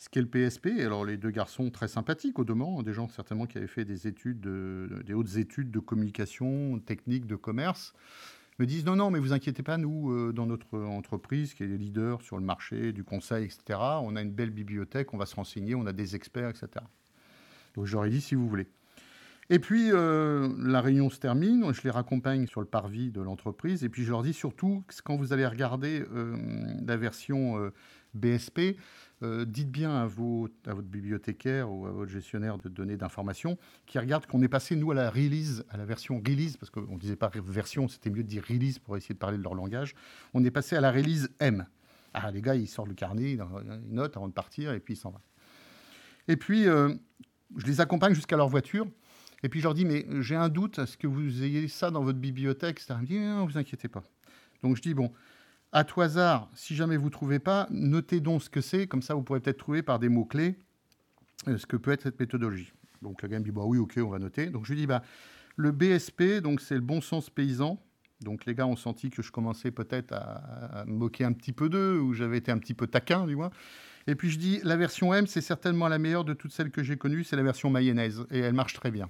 ce 0.01 0.09
qu'est 0.09 0.21
le 0.21 0.27
PSP. 0.27 0.79
Alors 0.79 1.05
les 1.05 1.15
deux 1.15 1.29
garçons 1.29 1.69
très 1.69 1.87
sympathiques 1.87 2.39
au 2.39 2.43
demeurant, 2.43 2.81
des 2.81 2.91
gens 2.91 3.07
certainement 3.07 3.45
qui 3.45 3.59
avaient 3.59 3.67
fait 3.67 3.85
des 3.85 4.07
études, 4.07 4.41
des 4.41 5.13
hautes 5.13 5.35
études 5.35 5.69
de 5.69 5.79
communication, 5.79 6.79
technique, 6.79 7.27
de 7.27 7.35
commerce, 7.35 7.93
me 8.61 8.65
disent 8.67 8.85
non, 8.85 8.95
non, 8.95 9.09
mais 9.09 9.19
vous 9.19 9.33
inquiétez 9.33 9.63
pas, 9.63 9.77
nous, 9.77 10.11
euh, 10.11 10.31
dans 10.31 10.45
notre 10.45 10.77
entreprise, 10.77 11.53
qui 11.53 11.63
est 11.63 11.67
leader 11.67 12.21
sur 12.21 12.37
le 12.37 12.43
marché 12.43 12.93
du 12.93 13.03
conseil, 13.03 13.45
etc., 13.45 13.79
on 14.01 14.15
a 14.15 14.21
une 14.21 14.31
belle 14.31 14.51
bibliothèque, 14.51 15.13
on 15.13 15.17
va 15.17 15.25
se 15.25 15.35
renseigner, 15.35 15.75
on 15.75 15.85
a 15.87 15.93
des 15.93 16.15
experts, 16.15 16.49
etc. 16.49 16.85
Donc 17.75 17.85
j'aurais 17.85 18.09
dit 18.09 18.21
si 18.21 18.35
vous 18.35 18.47
voulez. 18.47 18.67
Et 19.49 19.59
puis, 19.59 19.91
euh, 19.91 20.47
la 20.59 20.79
réunion 20.79 21.09
se 21.09 21.19
termine, 21.19 21.73
je 21.73 21.81
les 21.81 21.89
raccompagne 21.89 22.47
sur 22.47 22.61
le 22.61 22.67
parvis 22.67 23.11
de 23.11 23.19
l'entreprise, 23.19 23.83
et 23.83 23.89
puis 23.89 24.03
je 24.03 24.11
leur 24.11 24.21
dis 24.21 24.33
surtout, 24.33 24.83
quand 25.03 25.17
vous 25.17 25.33
allez 25.33 25.45
regarder 25.45 26.05
euh, 26.13 26.37
la 26.85 26.95
version 26.95 27.71
BSP, 28.13 28.77
euh, 29.23 29.45
dites 29.45 29.69
bien 29.69 29.95
à, 29.95 30.05
votre 30.05 30.81
bibliothécaire 30.81 31.71
ou 31.71 31.85
à 31.85 31.91
votre 31.91 32.11
gestionnaire 32.11 32.57
de 32.57 32.69
données 32.69 32.97
d'information 32.97 33.57
qui 33.85 33.99
regarde 33.99 34.25
qu'on 34.25 34.41
est 34.41 34.47
passé, 34.47 34.75
nous, 34.75 34.91
à 34.91 34.95
la 34.95 35.09
release, 35.09 35.63
à 35.69 35.77
la 35.77 35.85
version 35.85 36.21
release, 36.25 36.57
parce 36.57 36.69
qu'on 36.69 36.93
ne 36.93 36.99
disait 36.99 37.15
pas 37.15 37.31
version, 37.33 37.87
c'était 37.87 38.09
mieux 38.09 38.23
de 38.23 38.27
dire 38.27 38.43
release 38.47 38.79
pour 38.79 38.97
essayer 38.97 39.13
de 39.13 39.19
parler 39.19 39.37
de 39.37 39.43
leur 39.43 39.53
langage. 39.53 39.93
On 40.33 40.43
est 40.43 40.51
passé 40.51 40.75
à 40.75 40.81
la 40.81 40.91
release 40.91 41.29
M. 41.39 41.65
Ah, 42.13 42.31
les 42.31 42.41
gars, 42.41 42.55
ils 42.55 42.67
sortent 42.67 42.89
le 42.89 42.95
carnet, 42.95 43.33
ils 43.33 43.93
notent 43.93 44.17
avant 44.17 44.27
de 44.27 44.33
partir, 44.33 44.73
et 44.73 44.79
puis 44.79 44.95
ils 44.95 44.97
s'en 44.97 45.11
vont. 45.11 45.21
Et 46.27 46.35
puis, 46.35 46.67
euh, 46.67 46.93
je 47.57 47.65
les 47.65 47.81
accompagne 47.81 48.13
jusqu'à 48.13 48.37
leur 48.37 48.49
voiture. 48.49 48.87
Et 49.43 49.49
puis 49.49 49.59
je 49.59 49.65
leur 49.65 49.73
dis, 49.73 49.85
mais 49.85 50.05
j'ai 50.21 50.35
un 50.35 50.49
doute, 50.49 50.79
est-ce 50.79 50.97
que 50.97 51.07
vous 51.07 51.43
ayez 51.43 51.67
ça 51.67 51.89
dans 51.89 52.03
votre 52.03 52.19
bibliothèque? 52.19 52.81
Ils 52.87 52.95
me 52.95 53.05
disent, 53.05 53.21
non, 53.21 53.45
vous 53.45 53.57
inquiétez 53.57 53.87
pas. 53.87 54.03
Donc 54.61 54.77
je 54.77 54.81
dis, 54.81 54.93
bon, 54.93 55.11
à 55.71 55.83
tout 55.83 56.01
hasard, 56.01 56.49
si 56.53 56.75
jamais 56.75 56.97
vous 56.97 57.05
ne 57.05 57.11
trouvez 57.11 57.39
pas, 57.39 57.67
notez 57.71 58.19
donc 58.19 58.43
ce 58.43 58.49
que 58.49 58.61
c'est, 58.61 58.87
comme 58.87 59.01
ça 59.01 59.13
vous 59.13 59.21
pourrez 59.23 59.39
peut-être 59.39 59.57
trouver 59.57 59.81
par 59.81 59.99
des 59.99 60.09
mots-clés 60.09 60.57
euh, 61.47 61.57
ce 61.57 61.65
que 61.65 61.77
peut 61.77 61.91
être 61.91 62.03
cette 62.03 62.19
méthodologie. 62.19 62.73
Donc 63.01 63.21
le 63.21 63.27
gars 63.27 63.39
me 63.39 63.43
dit, 63.43 63.51
bah 63.51 63.63
oui, 63.65 63.77
ok, 63.77 63.93
on 63.97 64.09
va 64.09 64.19
noter. 64.19 64.47
Donc 64.47 64.65
je 64.65 64.73
lui 64.73 64.81
dis, 64.81 64.87
bah, 64.87 65.01
le 65.55 65.71
BSP, 65.71 66.41
donc 66.41 66.61
c'est 66.61 66.75
le 66.75 66.81
bon 66.81 67.01
sens 67.01 67.29
paysan. 67.29 67.81
Donc 68.21 68.45
les 68.45 68.53
gars 68.53 68.67
ont 68.67 68.75
senti 68.75 69.09
que 69.09 69.23
je 69.23 69.31
commençais 69.31 69.71
peut-être 69.71 70.13
à, 70.13 70.83
me 70.85 70.93
moquer 70.93 71.23
un 71.23 71.33
petit 71.33 71.53
peu 71.53 71.69
d'eux, 71.69 71.99
ou 71.99 72.13
j'avais 72.13 72.37
été 72.37 72.51
un 72.51 72.59
petit 72.59 72.75
peu 72.75 72.85
taquin, 72.85 73.25
du 73.25 73.35
moins. 73.35 73.49
Et 74.07 74.15
puis 74.15 74.29
je 74.29 74.37
dis, 74.37 74.59
la 74.63 74.77
version 74.77 75.13
M, 75.13 75.25
c'est 75.25 75.41
certainement 75.41 75.87
la 75.87 75.97
meilleure 75.97 76.25
de 76.25 76.33
toutes 76.33 76.51
celles 76.51 76.71
que 76.71 76.83
j'ai 76.83 76.97
connues, 76.97 77.23
c'est 77.23 77.35
la 77.35 77.43
version 77.43 77.69
mayonnaise, 77.69 78.25
et 78.29 78.39
elle 78.39 78.53
marche 78.53 78.73
très 78.73 78.91
bien. 78.91 79.09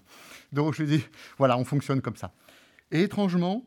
Donc 0.53 0.73
je 0.73 0.83
lui 0.83 0.97
dis, 0.97 1.05
voilà, 1.37 1.57
on 1.57 1.65
fonctionne 1.65 2.01
comme 2.01 2.15
ça. 2.15 2.33
Et 2.91 3.03
étrangement, 3.03 3.65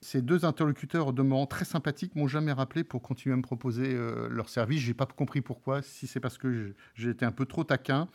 ces 0.00 0.22
deux 0.22 0.44
interlocuteurs, 0.44 1.12
demeurant 1.12 1.46
très 1.46 1.64
sympathiques, 1.64 2.14
m'ont 2.14 2.28
jamais 2.28 2.52
rappelé 2.52 2.84
pour 2.84 3.02
continuer 3.02 3.32
à 3.32 3.36
me 3.36 3.42
proposer 3.42 3.94
euh, 3.94 4.28
leur 4.28 4.48
service. 4.48 4.80
J'ai 4.80 4.94
pas 4.94 5.06
compris 5.06 5.40
pourquoi, 5.40 5.82
si 5.82 6.06
c'est 6.06 6.20
parce 6.20 6.38
que 6.38 6.74
j'ai 6.94 7.10
été 7.10 7.24
un 7.24 7.32
peu 7.32 7.46
trop 7.46 7.64
taquin 7.64 8.08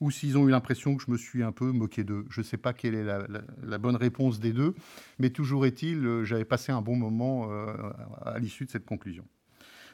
ou 0.00 0.10
s'ils 0.10 0.36
ont 0.36 0.48
eu 0.48 0.50
l'impression 0.50 0.96
que 0.96 1.04
je 1.06 1.12
me 1.12 1.16
suis 1.16 1.44
un 1.44 1.52
peu 1.52 1.70
moqué 1.70 2.02
d'eux. 2.02 2.26
Je 2.28 2.40
ne 2.40 2.44
sais 2.44 2.56
pas 2.56 2.72
quelle 2.72 2.96
est 2.96 3.04
la, 3.04 3.78
bonne 3.78 3.94
réponse 3.94 4.40
des 4.40 4.52
deux, 4.52 4.74
mais 5.20 5.30
toujours 5.30 5.64
est-il, 5.64 6.04
euh, 6.04 6.24
j'avais 6.24 6.44
passé 6.44 6.72
un 6.72 6.82
bon 6.82 6.96
moment 6.96 7.52
euh, 7.52 7.72
à 8.22 8.40
l'issue 8.40 8.64
de 8.64 8.70
cette 8.70 8.84
conclusion. 8.84 9.24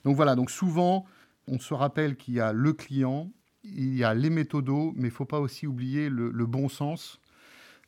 Donc 0.05 0.17
voilà, 0.17 0.35
donc 0.35 0.51
souvent, 0.51 1.05
on 1.47 1.59
se 1.59 1.75
rappelle 1.75 2.17
qu'il 2.17 2.35
y 2.35 2.41
a 2.41 2.55
le 2.55 2.73
client, 2.73 3.31
il 3.65 3.95
y 3.95 4.03
a 4.03 4.15
les 4.15 4.31
méthodos, 4.31 4.93
mais 4.97 5.09
il 5.09 5.11
ne 5.11 5.17
faut 5.17 5.27
pas 5.27 5.41
aussi 5.41 5.67
oublier 5.67 6.09
le 6.09 6.47
bon 6.47 6.71
sens 6.71 7.21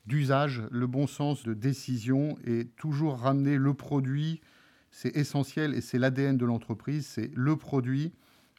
d'usage, 0.05 0.63
le 0.71 0.87
bon 0.87 1.07
sens 1.07 1.43
de 1.43 1.53
décision 1.53 2.37
et 2.45 2.65
toujours 2.77 3.17
ramener 3.17 3.57
le 3.57 3.73
produit. 3.73 4.41
C'est 4.89 5.15
essentiel 5.15 5.73
et 5.73 5.81
c'est 5.81 5.99
l'ADN 5.99 6.37
de 6.37 6.45
l'entreprise, 6.45 7.05
c'est 7.05 7.31
le 7.33 7.55
produit, 7.55 8.11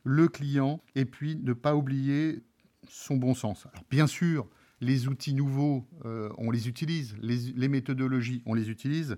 le 0.05 0.28
client 0.28 0.83
et 0.94 1.05
puis 1.05 1.37
ne 1.37 1.52
pas 1.52 1.74
oublier 1.74 2.42
son 2.88 3.16
bon 3.16 3.35
sens. 3.35 3.66
Alors 3.72 3.85
bien 3.90 4.07
sûr, 4.07 4.48
les 4.83 5.09
outils 5.09 5.33
nouveaux, 5.33 5.87
euh, 6.05 6.28
on 6.38 6.50
les 6.50 6.68
utilise, 6.68 7.16
les, 7.20 7.68
méthodologies, 7.68 8.42
on 8.46 8.55
les 8.55 8.68
utilise, 8.68 9.16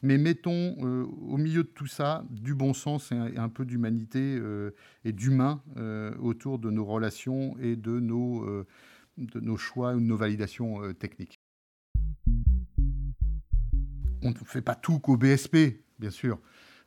mais 0.00 0.18
mettons 0.18 0.76
euh, 0.80 1.04
au 1.04 1.36
milieu 1.36 1.62
de 1.62 1.68
tout 1.68 1.86
ça 1.86 2.24
du 2.30 2.54
bon 2.54 2.72
sens 2.72 3.12
et 3.12 3.36
un, 3.36 3.48
peu 3.48 3.64
d'humanité 3.64 4.20
euh, 4.20 4.70
et 5.04 5.12
d'humain 5.12 5.62
autour 6.18 6.58
de 6.58 6.70
nos 6.70 6.84
relations 6.84 7.56
et 7.60 7.76
de 7.76 8.00
nos, 8.00 8.64
de 9.18 9.40
nos 9.40 9.56
choix 9.56 9.94
ou 9.94 10.00
de 10.00 10.04
nos 10.04 10.16
validations 10.16 10.92
techniques. 10.94 11.41
On 14.22 14.30
ne 14.30 14.34
fait 14.44 14.62
pas 14.62 14.74
tout 14.74 14.98
qu'au 14.98 15.16
BSP, 15.16 15.80
bien 15.98 16.10
sûr. 16.10 16.38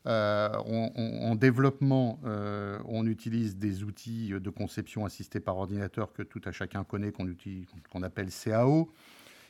en 0.05 1.35
développement, 1.35 2.19
on 2.23 3.05
utilise 3.05 3.57
des 3.57 3.83
outils 3.83 4.29
de 4.29 4.49
conception 4.49 5.05
assistée 5.05 5.39
par 5.39 5.57
ordinateur 5.57 6.13
que 6.13 6.23
tout 6.23 6.41
à 6.45 6.51
chacun 6.51 6.83
connaît, 6.83 7.11
qu'on 7.11 8.03
appelle 8.03 8.29
CAO. 8.31 8.91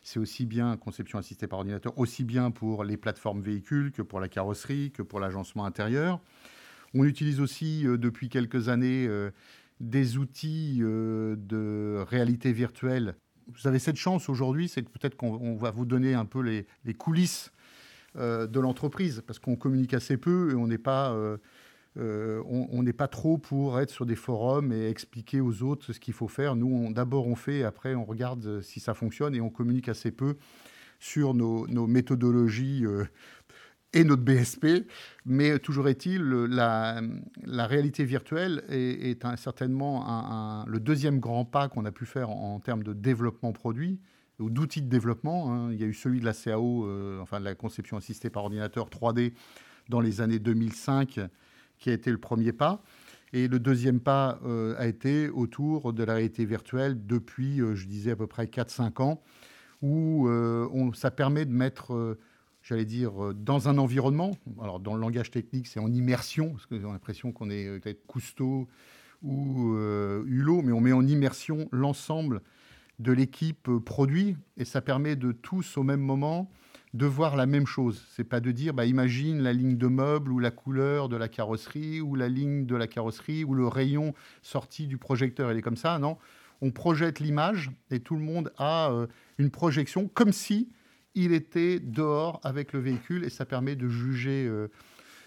C'est 0.05 0.19
aussi 0.19 0.45
bien 0.45 0.77
conception 0.77 1.17
assistée 1.17 1.47
par 1.47 1.57
ordinateur, 1.57 1.97
aussi 1.97 2.23
bien 2.23 2.51
pour 2.51 2.83
les 2.83 2.95
plateformes 2.95 3.41
véhicules 3.41 3.91
que 3.91 4.03
pour 4.03 4.19
la 4.19 4.27
carrosserie, 4.27 4.91
que 4.91 5.01
pour 5.01 5.19
l'agencement 5.19 5.65
intérieur. 5.65 6.21
On 6.93 7.03
utilise 7.03 7.41
aussi 7.41 7.87
euh, 7.87 7.97
depuis 7.97 8.29
quelques 8.29 8.69
années 8.69 9.07
euh, 9.07 9.31
des 9.79 10.17
outils 10.17 10.77
euh, 10.81 11.35
de 11.35 12.05
réalité 12.07 12.53
virtuelle. 12.53 13.15
Vous 13.47 13.67
avez 13.67 13.79
cette 13.79 13.97
chance 13.97 14.29
aujourd'hui, 14.29 14.69
c'est 14.69 14.83
peut-être 14.83 15.17
qu'on 15.17 15.55
va 15.55 15.71
vous 15.71 15.85
donner 15.85 16.13
un 16.13 16.25
peu 16.25 16.39
les, 16.39 16.93
coulisses 16.93 17.51
de 18.15 18.59
l'entreprise, 18.59 19.21
parce 19.25 19.39
qu'on 19.39 19.55
communique 19.55 19.93
assez 19.93 20.17
peu 20.17 20.51
et 20.51 20.55
on 20.55 20.67
n'est 20.67 20.77
pas 20.77 21.13
euh, 21.97 22.43
on 22.45 22.83
n'est 22.83 22.93
pas 22.93 23.07
trop 23.07 23.37
pour 23.37 23.79
être 23.79 23.89
sur 23.89 24.05
des 24.05 24.15
forums 24.15 24.73
et 24.73 24.89
expliquer 24.89 25.39
aux 25.39 25.63
autres 25.63 25.93
ce 25.93 25.99
qu'il 25.99 26.13
faut 26.13 26.27
faire. 26.27 26.55
Nous, 26.55 26.91
d'abord, 26.91 27.27
on 27.27 27.35
fait, 27.35 27.63
après, 27.63 27.95
on 27.95 28.03
regarde 28.03 28.61
si 28.61 28.79
ça 28.79 28.93
fonctionne 28.93 29.33
et 29.33 29.41
on 29.41 29.49
communique 29.49 29.87
assez 29.87 30.11
peu 30.11 30.35
sur 30.99 31.33
nos, 31.33 31.65
méthodologies 31.87 32.85
euh, 32.85 33.05
et 33.93 34.03
notre 34.03 34.23
BSP. 34.23 34.87
Mais 35.25 35.57
toujours 35.59 35.87
est-il, 35.87 36.21
la, 36.21 37.01
réalité 37.45 38.03
virtuelle 38.03 38.65
est, 38.67 39.25
certainement 39.37 40.65
le 40.67 40.79
deuxième 40.81 41.19
grand 41.19 41.45
pas 41.45 41.69
qu'on 41.69 41.85
a 41.85 41.91
pu 41.91 42.05
faire 42.05 42.29
en, 42.29 42.59
termes 42.59 42.83
de 42.83 42.91
développement 42.91 43.53
produit 43.53 44.01
ou 44.39 44.49
d'outils 44.49 44.81
de 44.81 44.89
développement. 44.89 45.53
Hein. 45.53 45.71
Il 45.71 45.79
y 45.79 45.83
a 45.83 45.87
eu 45.87 45.93
celui 45.93 46.19
de 46.19 46.25
la 46.25 46.33
CAO, 46.33 46.85
euh, 46.85 47.19
enfin 47.21 47.39
de 47.39 47.45
la 47.45 47.55
conception 47.55 47.97
assistée 47.97 48.29
par 48.29 48.43
ordinateur 48.43 48.89
3D 48.89 49.33
dans 49.89 50.01
les 50.01 50.21
années 50.21 50.39
2005 50.39 51.19
qui 51.77 51.89
a 51.89 51.93
été 51.93 52.11
le 52.11 52.17
premier 52.17 52.51
pas. 52.51 52.81
Et 53.33 53.47
le 53.47 53.59
deuxième 53.59 53.99
pas 53.99 54.39
euh, 54.45 54.75
a 54.77 54.87
été 54.87 55.29
autour 55.29 55.93
de 55.93 56.03
la 56.03 56.13
réalité 56.13 56.45
virtuelle 56.45 57.05
depuis, 57.05 57.61
euh, 57.61 57.75
je 57.75 57.85
disais, 57.85 58.11
à 58.11 58.15
peu 58.15 58.27
près 58.27 58.45
4-5 58.45 59.01
ans, 59.01 59.21
où 59.81 60.27
euh, 60.27 60.91
ça 60.93 61.11
permet 61.11 61.45
de 61.45 61.51
mettre, 61.51 62.17
j'allais 62.63 62.85
dire, 62.85 63.33
dans 63.33 63.67
un 63.67 63.77
environnement, 63.77 64.31
alors 64.61 64.79
dans 64.79 64.95
le 64.95 65.01
langage 65.01 65.31
technique, 65.31 65.67
c'est 65.67 65.81
en 65.81 65.91
immersion, 65.91 66.51
parce 66.51 66.65
que 66.65 66.79
j'ai 66.79 66.87
l'impression 66.87 67.31
qu'on 67.33 67.49
est 67.49 67.79
peut-être 67.79 68.07
Cousteau 68.07 68.67
ou 69.21 69.75
Hulot, 69.77 70.61
mais 70.61 70.71
on 70.71 70.79
met 70.79 70.93
en 70.93 71.05
immersion 71.05 71.67
l'ensemble 71.71 72.41
de 72.99 73.11
l'équipe 73.11 73.69
produit, 73.85 74.37
et 74.57 74.65
ça 74.65 74.81
permet 74.81 75.15
de 75.15 75.31
tous, 75.31 75.77
au 75.77 75.83
même 75.83 76.01
moment, 76.01 76.49
de 76.95 77.05
voir 77.05 77.35
la 77.35 77.45
même 77.45 77.67
chose. 77.67 78.05
C'est 78.15 78.23
pas 78.23 78.39
de 78.39 78.51
dire, 78.51 78.73
bah, 78.73 78.85
imagine 78.85 79.41
la 79.41 79.51
ligne 79.51 79.77
de 79.77 79.87
meubles 79.87 80.31
ou 80.31 80.39
la 80.39 80.51
couleur 80.51 81.09
de 81.09 81.17
la 81.17 81.27
carrosserie 81.27 81.99
ou 81.99 82.15
la 82.15 82.29
ligne 82.29 82.65
de 82.65 82.75
la 82.75 82.87
carrosserie 82.87 83.43
ou 83.43 83.53
le 83.53 83.67
rayon 83.67 84.13
sorti 84.41 84.87
du 84.87 84.97
projecteur. 84.97 85.51
Il 85.51 85.57
est 85.57 85.61
comme 85.61 85.75
ça, 85.75 85.99
non 85.99 86.17
On 86.61 86.71
projette 86.71 87.19
l'image 87.19 87.69
et 87.91 87.99
tout 87.99 88.15
le 88.15 88.21
monde 88.21 88.53
a 88.57 88.91
euh, 88.91 89.07
une 89.37 89.51
projection 89.51 90.07
comme 90.07 90.31
si 90.31 90.69
il 91.15 91.33
était 91.33 91.81
dehors 91.81 92.39
avec 92.43 92.71
le 92.71 92.79
véhicule 92.79 93.25
et 93.25 93.29
ça 93.29 93.45
permet 93.45 93.75
de 93.75 93.89
juger, 93.89 94.45
euh, 94.47 94.69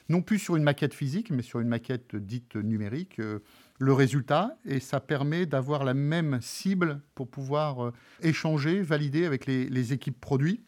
non 0.09 0.23
plus 0.23 0.39
sur 0.39 0.57
une 0.57 0.63
maquette 0.63 0.95
physique, 0.95 1.31
mais 1.31 1.43
sur 1.43 1.61
une 1.61 1.69
maquette 1.69 2.17
dite 2.17 2.57
numérique, 2.57 3.19
euh, 3.21 3.41
le 3.79 3.93
résultat 3.93 4.57
et 4.65 4.81
ça 4.81 5.01
permet 5.01 5.47
d'avoir 5.47 5.85
la 5.85 5.95
même 5.95 6.41
cible 6.41 7.01
pour 7.15 7.29
pouvoir 7.29 7.93
échanger, 8.23 8.83
valider 8.83 9.25
avec 9.25 9.47
les 9.47 9.93
équipes 9.93 10.21
produits 10.21 10.63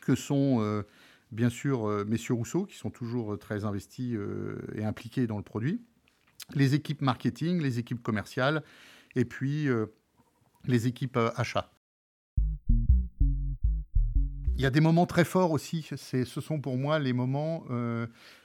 que 0.00 0.14
sont 0.14 0.60
euh, 0.60 0.82
bien 1.30 1.50
sûr 1.50 1.88
euh, 1.88 2.04
messieurs 2.04 2.34
Rousseau, 2.34 2.64
qui 2.64 2.76
sont 2.76 2.90
toujours 2.90 3.34
euh, 3.34 3.36
très 3.36 3.64
investis 3.64 4.16
et 4.74 4.84
impliqués 4.84 5.26
dans 5.26 5.36
le 5.36 5.42
produit, 5.42 5.80
les 6.54 6.74
équipes 6.74 7.02
marketing, 7.02 7.60
les 7.60 7.78
équipes 7.78 8.02
commerciales, 8.02 8.62
et 9.14 9.24
puis 9.24 9.68
les 10.66 10.86
équipes 10.86 11.18
achats. 11.36 11.72
Il 14.56 14.62
y 14.62 14.66
a 14.66 14.70
des 14.70 14.80
moments 14.80 15.06
très 15.06 15.24
forts 15.24 15.52
aussi. 15.52 15.88
Ce 15.96 16.40
sont 16.40 16.60
pour 16.60 16.76
moi 16.76 16.98
les 16.98 17.12
moments 17.12 17.64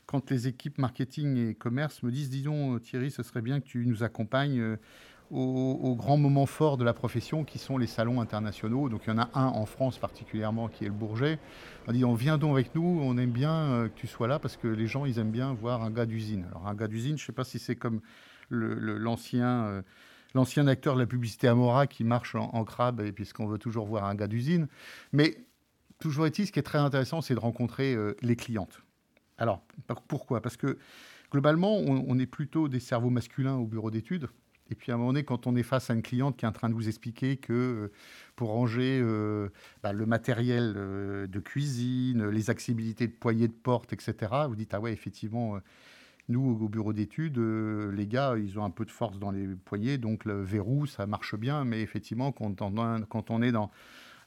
quand 0.05 0.29
les 0.31 0.47
équipes 0.47 0.77
marketing 0.77 1.37
et 1.37 1.55
commerce 1.55 2.03
me 2.03 2.11
disent, 2.11 2.29
disons 2.29 2.79
Thierry, 2.79 3.11
ce 3.11 3.23
serait 3.23 3.41
bien 3.41 3.59
que 3.59 3.65
tu 3.65 3.85
nous 3.85 4.03
accompagnes 4.03 4.77
aux, 5.31 5.95
grands 5.95 6.17
moments 6.17 6.45
forts 6.45 6.77
de 6.77 6.83
la 6.83 6.93
profession 6.93 7.43
qui 7.43 7.57
sont 7.57 7.77
les 7.77 7.87
salons 7.87 8.21
internationaux. 8.21 8.89
Donc 8.89 9.01
il 9.05 9.09
y 9.09 9.13
en 9.13 9.17
a 9.17 9.29
un 9.33 9.47
en 9.47 9.65
France 9.65 9.97
particulièrement 9.97 10.67
qui 10.67 10.85
est 10.85 10.87
le 10.87 10.93
Bourget. 10.93 11.39
On 11.87 11.91
dit 11.91 12.05
on 12.05 12.13
vient 12.13 12.37
donc 12.37 12.53
avec 12.53 12.75
nous, 12.75 12.99
on 13.01 13.17
aime 13.17 13.31
bien 13.31 13.53
euh, 13.53 13.87
que 13.87 13.95
tu 13.95 14.07
sois 14.07 14.27
là 14.27 14.39
parce 14.39 14.57
que 14.57 14.67
les 14.67 14.87
gens 14.87 15.05
ils 15.05 15.19
aiment 15.19 15.31
bien 15.31 15.53
voir 15.53 15.83
un 15.83 15.91
gars 15.91 16.05
d'usine. 16.05 16.45
Alors 16.49 16.67
un 16.67 16.75
gars 16.75 16.87
d'usine, 16.87 17.17
je 17.17 17.23
ne 17.23 17.25
sais 17.25 17.33
pas 17.33 17.43
si 17.43 17.59
c'est 17.59 17.75
comme 17.75 18.01
l'ancien 18.49 19.65
euh, 19.65 19.81
l'ancien 20.35 20.67
acteur 20.67 20.95
de 20.95 20.99
la 20.99 21.07
publicité 21.07 21.47
Amora 21.47 21.87
qui 21.87 22.03
marche 22.03 22.35
en, 22.35 22.63
crabe 22.65 23.01
et 23.01 23.11
puisqu'on 23.11 23.47
veut 23.47 23.57
toujours 23.57 23.85
voir 23.85 24.03
un 24.05 24.15
gars 24.15 24.27
d'usine. 24.27 24.67
Mais 25.13 25.37
toujours 25.99 26.25
est-il, 26.25 26.45
ce 26.45 26.51
qui 26.51 26.59
est 26.59 26.63
très 26.63 26.77
intéressant, 26.77 27.21
c'est 27.21 27.35
de 27.35 27.39
rencontrer 27.39 27.95
euh, 27.95 28.15
les 28.21 28.35
clientes. 28.35 28.84
Alors 29.37 29.61
pourquoi? 30.07 30.41
Parce 30.41 30.57
que 30.57 30.77
globalement, 31.31 31.77
on 31.77 32.19
est 32.19 32.25
plutôt 32.25 32.67
des 32.67 32.79
cerveaux 32.79 33.09
masculins 33.09 33.55
au 33.55 33.65
bureau 33.65 33.91
d'études. 33.91 34.29
Et 34.71 34.75
puis 34.75 34.91
à 34.91 34.95
un 34.95 34.97
moment 34.97 35.11
donné, 35.11 35.23
quand 35.23 35.47
on 35.47 35.55
est 35.55 35.63
face 35.63 35.89
à 35.89 35.93
une 35.93 36.01
cliente 36.01 36.37
qui 36.37 36.45
est 36.45 36.47
en 36.47 36.51
train 36.51 36.69
de 36.69 36.73
vous 36.73 36.87
expliquer 36.87 37.37
que 37.37 37.53
euh, 37.53 37.91
pour 38.35 38.49
ranger 38.49 38.99
euh, 39.01 39.49
bah, 39.83 39.93
le 39.93 40.05
matériel 40.05 40.73
euh, 40.75 41.27
de 41.27 41.39
cuisine, 41.39 42.29
les 42.29 42.49
accessibilités 42.49 43.07
de 43.07 43.13
poignées 43.13 43.47
de 43.47 43.53
porte, 43.53 43.93
etc., 43.93 44.15
vous 44.47 44.55
dites, 44.55 44.73
ah 44.73 44.79
ouais, 44.79 44.91
effectivement, 44.91 45.59
nous, 46.29 46.57
au 46.59 46.67
bureau 46.67 46.93
d'études, 46.93 47.37
les 47.37 48.07
gars, 48.07 48.35
ils 48.37 48.57
ont 48.57 48.65
un 48.65 48.71
peu 48.71 48.85
de 48.85 48.91
force 48.91 49.19
dans 49.19 49.29
les 49.29 49.47
poignets, 49.47 49.99
donc 49.99 50.25
le 50.25 50.41
verrou, 50.41 50.87
ça 50.87 51.05
marche 51.05 51.35
bien, 51.35 51.63
mais 51.63 51.81
effectivement, 51.81 52.31
quand 52.31 52.61
on, 52.61 53.41
est 53.43 53.53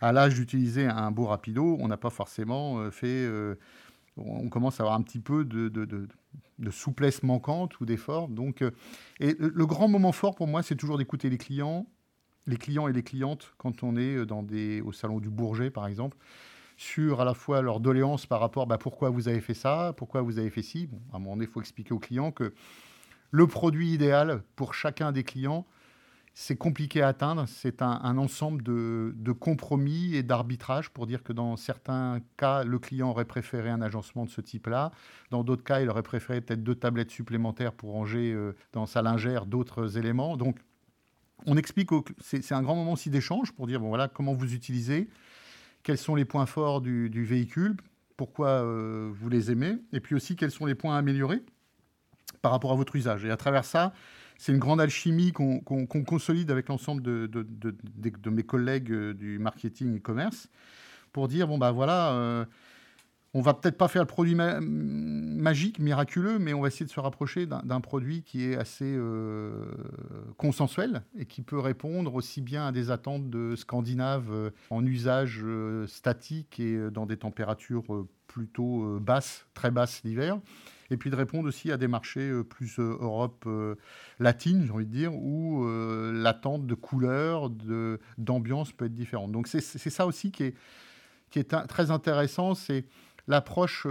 à 0.01 0.13
l'âge 0.13 0.35
d'utiliser 0.37 0.87
un 0.87 1.11
beau 1.11 1.27
rapido, 1.27 1.77
on 1.81 1.89
n'a 1.89 1.97
pas 1.97 2.11
forcément 2.11 2.89
fait 2.93 3.29
on 4.19 4.49
commence 4.49 4.81
à 4.81 4.83
avoir 4.85 4.97
un 4.99 5.03
petit 5.03 5.21
peu 5.21 5.45
de, 5.45 6.09
souplesse 6.71 7.23
manquante 7.23 7.81
ou 7.81 7.87
d'effort. 7.87 8.29
Donc, 8.29 8.63
euh, 8.63 8.71
et 9.21 9.37
le 9.39 9.67
grand 9.67 9.89
moment 9.89 10.13
fort 10.13 10.35
pour 10.35 10.47
moi, 10.47 10.63
c'est 10.63 10.77
toujours 10.77 10.99
d'écouter 10.99 11.31
les 11.31 11.39
clients, 11.39 11.87
les 12.47 12.57
clients 12.57 12.89
et 12.89 12.93
les 12.93 13.03
clientes 13.03 13.53
quand 13.59 13.83
on 13.83 13.97
est 13.97 14.27
dans 14.27 14.43
des, 14.43 14.81
au 14.81 14.93
salon 14.93 15.21
du 15.21 15.31
Bourget, 15.31 15.71
par 15.71 15.87
exemple, 15.87 16.17
sur 16.77 17.21
à 17.21 17.25
la 17.25 17.35
fois 17.35 17.61
leur 17.61 17.81
doléance 17.81 18.27
par 18.27 18.41
rapport 18.41 18.63
à 18.63 18.67
bah, 18.67 18.79
pourquoi 18.79 19.11
vous 19.11 19.29
avez 19.29 19.41
fait 19.41 19.55
ça, 19.55 19.93
pourquoi 19.97 20.23
vous 20.23 20.39
avez 20.39 20.51
fait 20.51 20.63
ci. 20.63 20.89
à 21.13 21.17
un 21.17 21.19
moment 21.19 21.35
donné, 21.35 21.47
il 21.47 21.51
faut 21.51 21.61
expliquer 21.61 21.93
aux 21.93 21.99
clients 21.99 22.31
que 22.31 22.55
le 23.31 23.47
produit 23.47 23.93
idéal 23.93 24.43
pour 24.57 24.75
chacun 24.75 25.13
des 25.13 25.25
clients, 25.25 25.67
c'est 26.41 26.55
compliqué 26.55 27.03
à 27.03 27.09
atteindre. 27.09 27.47
C'est 27.49 27.83
un, 27.83 28.17
ensemble 28.17 28.63
de, 28.63 29.33
compromis 29.33 30.15
et 30.15 30.23
d'arbitrage 30.23 30.89
pour 30.89 31.09
dire 31.09 31.25
que 31.25 31.33
dans 31.33 31.57
certains 31.57 32.21
cas, 32.37 32.63
le 32.63 32.79
client 32.79 33.11
aurait 33.11 33.25
préféré 33.25 33.71
un 33.71 33.83
agencement 33.83 34.25
de 34.25 34.31
ce 34.31 34.41
type-là. 34.41 34.93
Dans 35.33 35.43
d'autres 35.43 35.65
cas, 35.65 35.81
il 35.81 35.91
aurait 35.91 36.05
préféré 36.05 36.41
peut-être 36.41 36.63
deux 36.63 36.77
tablettes 36.77 37.11
supplémentaires 37.11 37.73
pour 37.73 37.91
ranger 37.91 38.33
euh, 38.33 38.55
dans 38.73 38.87
sa 38.87 39.03
lingère 39.03 39.47
d'autres 39.47 39.99
éléments. 39.99 40.37
Donc, 40.37 40.59
on 41.47 41.57
explique, 41.57 41.91
c'est 42.21 42.53
un 42.53 42.63
grand 42.63 42.77
moment 42.77 42.93
aussi 42.93 43.11
d'échange 43.11 43.51
pour 43.51 43.67
dire, 43.67 43.81
bon 43.81 43.89
voilà, 43.89 44.07
comment 44.07 44.33
vous 44.33 44.55
utilisez, 44.55 45.09
quels 45.83 45.99
sont 45.99 46.15
les 46.15 46.25
points 46.25 46.47
forts 46.47 46.81
du, 46.81 47.25
véhicule, 47.25 47.77
pourquoi 48.17 48.63
euh, 48.63 49.11
vous 49.13 49.29
les 49.29 49.51
aimez, 49.51 49.79
et 49.93 49.99
puis 49.99 50.15
aussi 50.15 50.37
quels 50.37 50.53
sont 50.53 50.67
les 50.67 50.77
points 50.77 50.95
à 50.95 50.99
améliorer 50.99 51.43
par 52.43 52.53
rapport 52.53 52.71
à 52.71 52.77
votre 52.77 52.95
usage. 52.95 53.25
Et 53.25 53.31
à 53.33 53.37
travers 53.37 53.65
ça, 53.65 53.93
c'est 54.39 54.53
une 54.53 54.59
grande 54.59 54.81
alchimie 54.81 55.33
qu'on 55.33 55.61
consolide 55.87 56.51
avec 56.51 56.69
l'ensemble 56.69 57.03
de, 57.03 58.31
mes 58.31 58.43
collègues 58.45 58.93
euh, 58.93 59.13
du 59.13 59.39
marketing 59.39 59.97
et 59.97 60.01
commerce 60.01 60.49
pour 61.13 61.27
dire 61.27 61.49
bon, 61.49 61.59
bah 61.59 61.73
voilà, 61.73 62.13
euh, 62.13 62.45
on 63.35 63.41
va 63.41 63.53
peut-être 63.53 63.77
pas 63.77 63.89
faire 63.89 64.03
le 64.03 64.07
produit 64.07 64.37
magique, 64.37 65.81
miraculeux, 65.81 66.39
mais 66.39 66.55
on 66.55 66.61
va 66.61 66.69
essayer 66.69 66.87
de 66.87 66.91
se 66.91 67.01
rapprocher 67.01 67.47
d'un 67.47 67.81
produit 67.81 68.23
qui 68.23 68.45
est 68.45 68.57
assez 68.57 68.95
euh, 68.97 69.65
consensuel 70.37 71.03
et 71.19 71.27
qui 71.27 71.43
peut 71.43 71.59
répondre 71.59 72.15
aussi 72.15 72.41
bien 72.41 72.69
à 72.69 72.73
des 72.73 72.91
attentes 72.93 73.29
de 73.31 73.57
Scandinaves 73.57 74.53
en 74.71 74.87
usage 74.87 75.45
statique 75.87 76.61
et 76.61 76.91
dans 76.91 77.07
des 77.07 77.17
températures 77.17 78.07
plutôt 78.29 78.99
basses, 79.01 79.47
très 79.53 79.71
basses 79.71 80.03
l'hiver 80.05 80.39
et 80.91 80.97
puis 80.97 81.11
de 81.11 81.17
répondre 81.17 81.49
aussi 81.49 81.71
à 81.71 81.77
des 81.77 81.89
marchés 81.89 82.29
euh, 82.29 82.43
plus 82.43 82.79
euh, 82.79 82.97
Europe 83.01 83.45
euh, 83.47 83.75
latine, 84.19 84.65
j'ai 84.65 84.73
envie 84.73 84.87
de 84.87 84.93
dire, 84.93 85.15
où 85.15 85.67
l'attente 86.13 86.67
de 86.67 86.75
couleurs, 86.75 87.51
d'ambiance 88.19 88.73
peut 88.73 88.87
être 88.87 88.95
différente. 88.95 89.33
Donc 89.33 89.49
c'est 89.49 89.61
ça 89.61 90.07
aussi 90.07 90.31
qui 90.33 90.45
est, 90.45 90.55
qui 91.31 91.39
est 91.39 91.67
très 91.67 91.91
intéressant, 91.91 92.55
c'est 92.55 92.85
l'approche, 93.27 93.87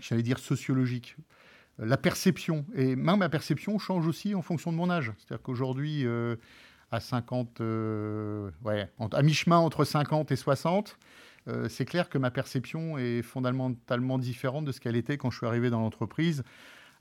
j'allais 0.00 0.22
dire, 0.22 0.38
sociologique 0.38 1.16
la 1.78 1.96
perception. 1.96 2.64
Et 2.74 2.96
même 2.96 3.18
ma 3.18 3.28
perception 3.28 3.78
change 3.78 4.06
aussi 4.06 4.34
en 4.34 4.42
fonction 4.42 4.72
de 4.72 4.76
mon 4.76 4.90
âge. 4.90 5.12
C'est-à-dire 5.18 5.42
qu'aujourd'hui, 5.42 6.06
à 6.90 7.00
50, 7.00 7.60
ouais, 7.60 8.90
à 9.12 9.22
mi-chemin 9.22 9.58
entre 9.58 9.84
50 9.84 10.30
et 10.30 10.36
60, 10.36 10.96
c'est 11.68 11.84
clair 11.84 12.08
que 12.08 12.18
ma 12.18 12.30
perception 12.30 12.98
est 12.98 13.22
fondamentalement 13.22 14.18
différente 14.18 14.64
de 14.64 14.72
ce 14.72 14.80
qu'elle 14.80 14.96
était 14.96 15.16
quand 15.16 15.30
je 15.30 15.38
suis 15.38 15.46
arrivé 15.46 15.70
dans 15.70 15.80
l'entreprise 15.80 16.42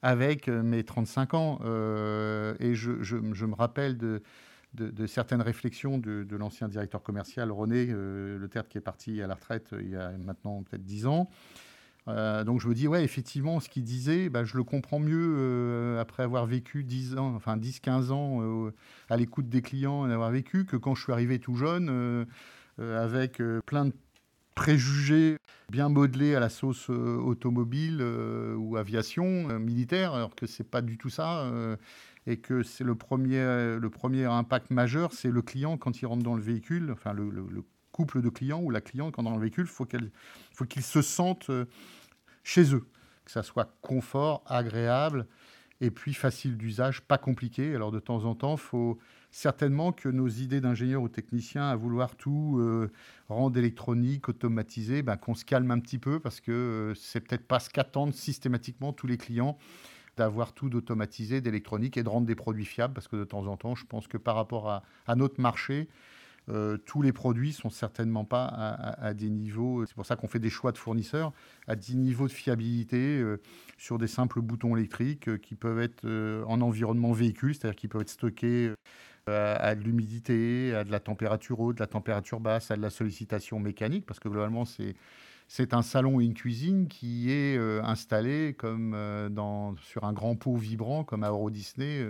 avec 0.01 0.47
mes 0.47 0.83
35 0.83 1.33
ans. 1.35 1.59
et 1.61 2.73
je, 2.73 3.15
me 3.15 3.55
rappelle 3.55 3.97
de, 3.97 4.21
certaines 5.07 5.41
réflexions 5.41 5.99
de, 5.99 6.35
l'ancien 6.35 6.67
directeur 6.67 7.03
commercial 7.03 7.51
René 7.51 7.85
Le 7.85 8.47
Tertre 8.49 8.69
qui 8.69 8.77
est 8.79 8.81
parti 8.81 9.21
à 9.21 9.27
la 9.27 9.35
retraite 9.35 9.75
il 9.79 9.89
y 9.89 9.95
a 9.95 10.11
maintenant 10.17 10.63
peut-être 10.63 10.85
10 10.85 11.05
ans. 11.05 11.29
Euh, 12.07 12.43
donc 12.43 12.59
je 12.59 12.67
me 12.67 12.73
dis, 12.73 12.87
ouais, 12.87 13.03
effectivement, 13.03 13.59
ce 13.59 13.69
qu'il 13.69 13.83
disait, 13.83 14.29
bah, 14.29 14.43
je 14.43 14.57
le 14.57 14.63
comprends 14.63 14.99
mieux 14.99 15.35
euh, 15.37 16.01
après 16.01 16.23
avoir 16.23 16.45
vécu 16.45 16.83
10 16.83 17.17
ans, 17.17 17.33
enfin 17.35 17.57
10-15 17.57 18.11
ans 18.11 18.39
euh, 18.41 18.73
à 19.09 19.17
l'écoute 19.17 19.49
des 19.49 19.61
clients 19.61 20.09
et 20.09 20.13
avoir 20.13 20.31
vécu 20.31 20.65
que 20.65 20.77
quand 20.77 20.95
je 20.95 21.03
suis 21.03 21.13
arrivé 21.13 21.39
tout 21.39 21.55
jeune, 21.55 22.25
avec 22.79 23.41
plein 23.67 23.85
de 23.85 23.93
préjugés 24.55 25.37
bien 25.69 25.89
modelés 25.89 26.35
à 26.35 26.39
la 26.39 26.49
sauce 26.49 26.89
automobile 26.89 28.01
ou 28.57 28.75
aviation 28.75 29.59
militaire, 29.59 30.13
alors 30.13 30.35
que 30.35 30.45
c'est 30.45 30.69
pas 30.69 30.81
du 30.81 30.97
tout 30.97 31.09
ça. 31.09 31.49
et 32.27 32.37
que 32.37 32.61
c'est 32.61 32.83
le 32.83 32.95
premier, 32.95 33.39
le 33.79 33.89
premier 33.89 34.25
impact 34.25 34.69
majeur, 34.69 35.13
c'est 35.13 35.31
le 35.31 35.41
client 35.41 35.77
quand 35.77 36.01
il 36.01 36.05
rentre 36.05 36.23
dans 36.23 36.35
le 36.35 36.41
véhicule, 36.41 36.91
enfin 36.91 37.13
le, 37.13 37.29
le 37.29 37.63
couple 37.91 38.21
de 38.21 38.29
clients 38.29 38.61
ou 38.61 38.69
la 38.69 38.81
cliente 38.81 39.13
quand 39.15 39.23
dans 39.23 39.35
le 39.35 39.41
véhicule, 39.41 39.67
faut 39.67 39.85
qu'elle, 39.85 40.11
faut 40.53 40.65
qu'ils 40.65 40.83
se 40.83 41.01
sentent 41.01 41.49
euh, 41.49 41.65
chez 42.43 42.73
eux, 42.73 42.87
que 43.25 43.31
ça 43.31 43.43
soit 43.43 43.75
confort, 43.81 44.43
agréable 44.47 45.27
et 45.81 45.91
puis 45.91 46.13
facile 46.13 46.57
d'usage, 46.57 47.01
pas 47.01 47.17
compliqué. 47.17 47.75
Alors 47.75 47.91
de 47.91 47.99
temps 47.99 48.25
en 48.25 48.35
temps, 48.35 48.55
il 48.55 48.59
faut 48.59 48.99
certainement 49.31 49.93
que 49.93 50.09
nos 50.09 50.27
idées 50.27 50.61
d'ingénieurs 50.61 51.01
ou 51.01 51.07
techniciens 51.07 51.69
à 51.69 51.75
vouloir 51.75 52.15
tout 52.15 52.57
euh, 52.59 52.91
rendre 53.29 53.57
électronique, 53.57 54.27
automatisé, 54.29 55.01
ben, 55.01 55.15
qu'on 55.15 55.35
se 55.35 55.45
calme 55.45 55.71
un 55.71 55.79
petit 55.79 55.97
peu 55.97 56.19
parce 56.19 56.41
que 56.41 56.51
euh, 56.51 56.93
c'est 56.95 57.21
peut-être 57.21 57.47
pas 57.47 57.59
ce 57.59 57.69
qu'attendent 57.69 58.13
systématiquement 58.13 58.91
tous 58.91 59.07
les 59.07 59.17
clients 59.17 59.57
d'avoir 60.17 60.53
tout 60.53 60.69
d'automatisé, 60.69 61.39
d'électronique 61.39 61.95
et 61.95 62.03
de 62.03 62.09
rendre 62.09 62.27
des 62.27 62.35
produits 62.35 62.65
fiables 62.65 62.93
parce 62.93 63.07
que 63.07 63.15
de 63.15 63.23
temps 63.23 63.47
en 63.47 63.55
temps, 63.55 63.75
je 63.75 63.85
pense 63.85 64.07
que 64.07 64.17
par 64.17 64.35
rapport 64.35 64.69
à, 64.69 65.15
notre 65.15 65.39
marché, 65.39 65.87
euh, 66.49 66.75
tous 66.77 67.01
les 67.01 67.13
produits 67.13 67.53
sont 67.53 67.69
certainement 67.69 68.25
pas 68.25 68.45
à, 68.45 69.13
des 69.13 69.29
niveaux, 69.29 69.85
c'est 69.85 69.95
pour 69.95 70.05
ça 70.05 70.17
qu'on 70.17 70.27
fait 70.27 70.39
des 70.39 70.49
choix 70.49 70.73
de 70.73 70.77
fournisseurs, 70.77 71.31
à 71.65 71.77
des 71.77 71.93
niveaux 71.93 72.27
de 72.27 72.33
fiabilité 72.33 73.19
euh, 73.19 73.39
sur 73.77 73.97
des 73.97 74.07
simples 74.07 74.41
boutons 74.41 74.75
électriques 74.75 75.37
qui 75.39 75.55
peuvent 75.55 75.79
être 75.79 76.05
en 76.45 76.59
environnement 76.59 77.13
véhicule, 77.13 77.55
c'est-à-dire 77.55 77.77
qu'ils 77.77 77.89
peuvent 77.89 78.01
être 78.01 78.09
stockés 78.09 78.73
à 79.27 79.75
de 79.75 79.81
l'humidité, 79.81 80.73
à 80.75 80.83
de 80.83 80.91
la 80.91 80.99
température 80.99 81.59
haute, 81.59 81.77
de 81.77 81.81
la 81.81 81.87
température 81.87 82.39
basse, 82.39 82.71
à 82.71 82.75
de 82.75 82.81
la 82.81 82.89
sollicitation 82.89 83.59
mécanique, 83.59 84.05
parce 84.05 84.19
que 84.19 84.29
globalement, 84.29 84.65
c'est 84.65 84.95
c'est 85.47 85.73
un 85.73 85.81
salon 85.81 86.21
et 86.21 86.23
une 86.23 86.33
cuisine 86.33 86.87
qui 86.87 87.29
est 87.29 87.57
installé 87.83 88.55
comme 88.57 88.95
dans, 89.31 89.75
sur 89.75 90.05
un 90.05 90.13
grand 90.13 90.37
pot 90.37 90.55
vibrant, 90.55 91.03
comme 91.03 91.25
à 91.25 91.29
Euro 91.29 91.49
Disney 91.49 92.05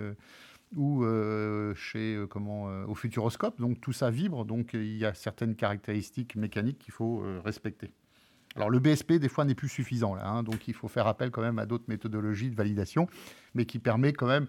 ou 0.76 1.04
euh, 1.04 1.74
chez 1.74 2.14
euh, 2.14 2.26
comment 2.26 2.68
euh, 2.68 2.84
au 2.86 2.94
Futuroscope. 2.94 3.60
Donc 3.60 3.80
tout 3.80 3.92
ça 3.92 4.10
vibre, 4.10 4.44
donc 4.44 4.74
il 4.74 4.96
y 4.96 5.04
a 5.04 5.14
certaines 5.14 5.54
caractéristiques 5.54 6.36
mécaniques 6.36 6.78
qu'il 6.78 6.92
faut 6.92 7.24
respecter. 7.44 7.92
Alors 8.54 8.68
le 8.68 8.78
BSP 8.80 9.14
des 9.14 9.28
fois 9.28 9.44
n'est 9.44 9.54
plus 9.54 9.68
suffisant 9.68 10.14
là, 10.14 10.26
hein, 10.26 10.42
donc 10.42 10.68
il 10.68 10.74
faut 10.74 10.88
faire 10.88 11.06
appel 11.06 11.30
quand 11.30 11.40
même 11.40 11.58
à 11.58 11.66
d'autres 11.66 11.86
méthodologies 11.88 12.50
de 12.50 12.54
validation, 12.54 13.06
mais 13.54 13.64
qui 13.64 13.78
permet 13.78 14.12
quand 14.12 14.26
même 14.26 14.46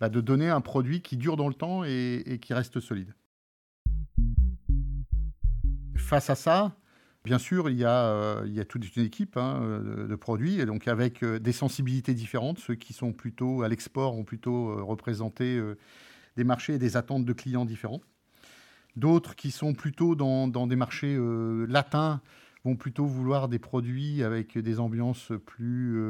bah, 0.00 0.08
de 0.08 0.20
donner 0.20 0.48
un 0.48 0.60
produit 0.60 1.02
qui 1.02 1.16
dure 1.16 1.36
dans 1.36 1.48
le 1.48 1.54
temps 1.54 1.84
et 1.84 2.38
qui 2.40 2.54
reste 2.54 2.80
solide. 2.80 3.14
Face 5.96 6.30
à 6.30 6.34
ça, 6.34 6.76
Bien 7.28 7.38
sûr, 7.38 7.68
il 7.68 7.76
y 7.76 7.84
a, 7.84 8.06
euh, 8.06 8.64
toute 8.64 8.96
une 8.96 9.04
équipe 9.04 9.36
hein, 9.36 9.82
de, 10.08 10.16
produits, 10.16 10.60
et 10.60 10.64
donc 10.64 10.88
avec 10.88 11.22
euh, 11.22 11.38
des 11.38 11.52
sensibilités 11.52 12.14
différentes. 12.14 12.58
Ceux 12.58 12.74
qui 12.74 12.94
sont 12.94 13.12
plutôt 13.12 13.62
à 13.62 13.68
l'export 13.68 14.16
ont 14.16 14.24
plutôt 14.24 14.70
euh, 14.70 14.82
représenté 14.82 15.60
des 16.38 16.44
marchés 16.44 16.76
et 16.76 16.78
des 16.78 16.96
attentes 16.96 17.26
de 17.26 17.32
clients 17.34 17.66
différents. 17.66 18.00
D'autres 18.96 19.34
qui 19.34 19.50
sont 19.50 19.74
plutôt 19.74 20.14
dans 20.14 20.66
des 20.66 20.74
marchés 20.74 21.18
latins 21.68 22.22
vont 22.64 22.76
plutôt 22.76 23.04
vouloir 23.04 23.48
des 23.48 23.58
produits 23.58 24.22
avec 24.22 24.56
des 24.56 24.80
ambiances 24.80 25.30
plus, 25.44 26.00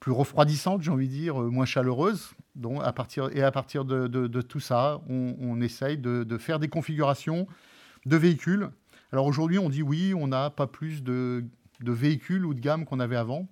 plus 0.00 0.12
refroidissantes, 0.12 0.82
j'ai 0.82 0.90
envie 0.90 1.08
de 1.08 1.12
dire, 1.12 1.36
moins 1.36 1.64
chaleureuses. 1.64 2.30
Donc, 2.54 2.80
à 2.84 2.92
partir, 2.92 3.28
et 3.34 3.42
à 3.42 3.50
partir 3.50 3.84
de, 3.84 4.42
tout 4.42 4.60
ça, 4.60 5.00
on, 5.08 5.60
essaye 5.60 5.98
de, 5.98 6.38
faire 6.38 6.58
des 6.58 6.68
configurations 6.68 7.46
de 8.04 8.16
véhicules 8.16 8.70
alors 9.12 9.26
aujourd'hui, 9.26 9.58
on 9.58 9.68
dit 9.68 9.82
oui, 9.82 10.14
on 10.14 10.28
n'a 10.28 10.50
pas 10.50 10.66
plus 10.66 11.02
de, 11.02 11.44
véhicules 11.80 12.44
ou 12.44 12.54
de 12.54 12.60
gamme 12.60 12.84
qu'on 12.84 13.00
avait 13.00 13.16
avant, 13.16 13.48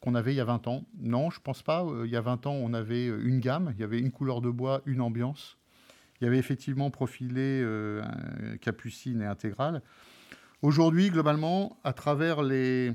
qu'on 0.00 0.14
avait 0.14 0.32
il 0.32 0.36
y 0.36 0.40
a 0.40 0.44
20 0.44 0.66
ans. 0.68 0.84
Non, 0.98 1.30
je 1.30 1.38
ne 1.38 1.42
pense 1.42 1.62
pas. 1.62 1.84
Euh, 1.84 2.06
il 2.06 2.10
y 2.10 2.16
a 2.16 2.20
20 2.20 2.46
ans, 2.46 2.54
on 2.54 2.72
avait 2.72 3.08
euh, 3.08 3.22
une 3.22 3.40
gamme, 3.40 3.72
il 3.74 3.80
y 3.80 3.84
avait 3.84 3.98
une 3.98 4.10
couleur 4.10 4.40
de 4.40 4.48
bois, 4.48 4.80
une 4.86 5.00
ambiance. 5.00 5.58
Il 6.20 6.24
y 6.24 6.26
avait 6.26 6.38
effectivement 6.38 6.90
profilé 6.90 7.60
euh, 7.62 8.02
capucine 8.60 9.22
et 9.22 9.26
intégrale. 9.26 9.82
Aujourd'hui, 10.62 11.10
globalement, 11.10 11.78
à 11.84 11.92
travers 11.92 12.42
les, 12.42 12.92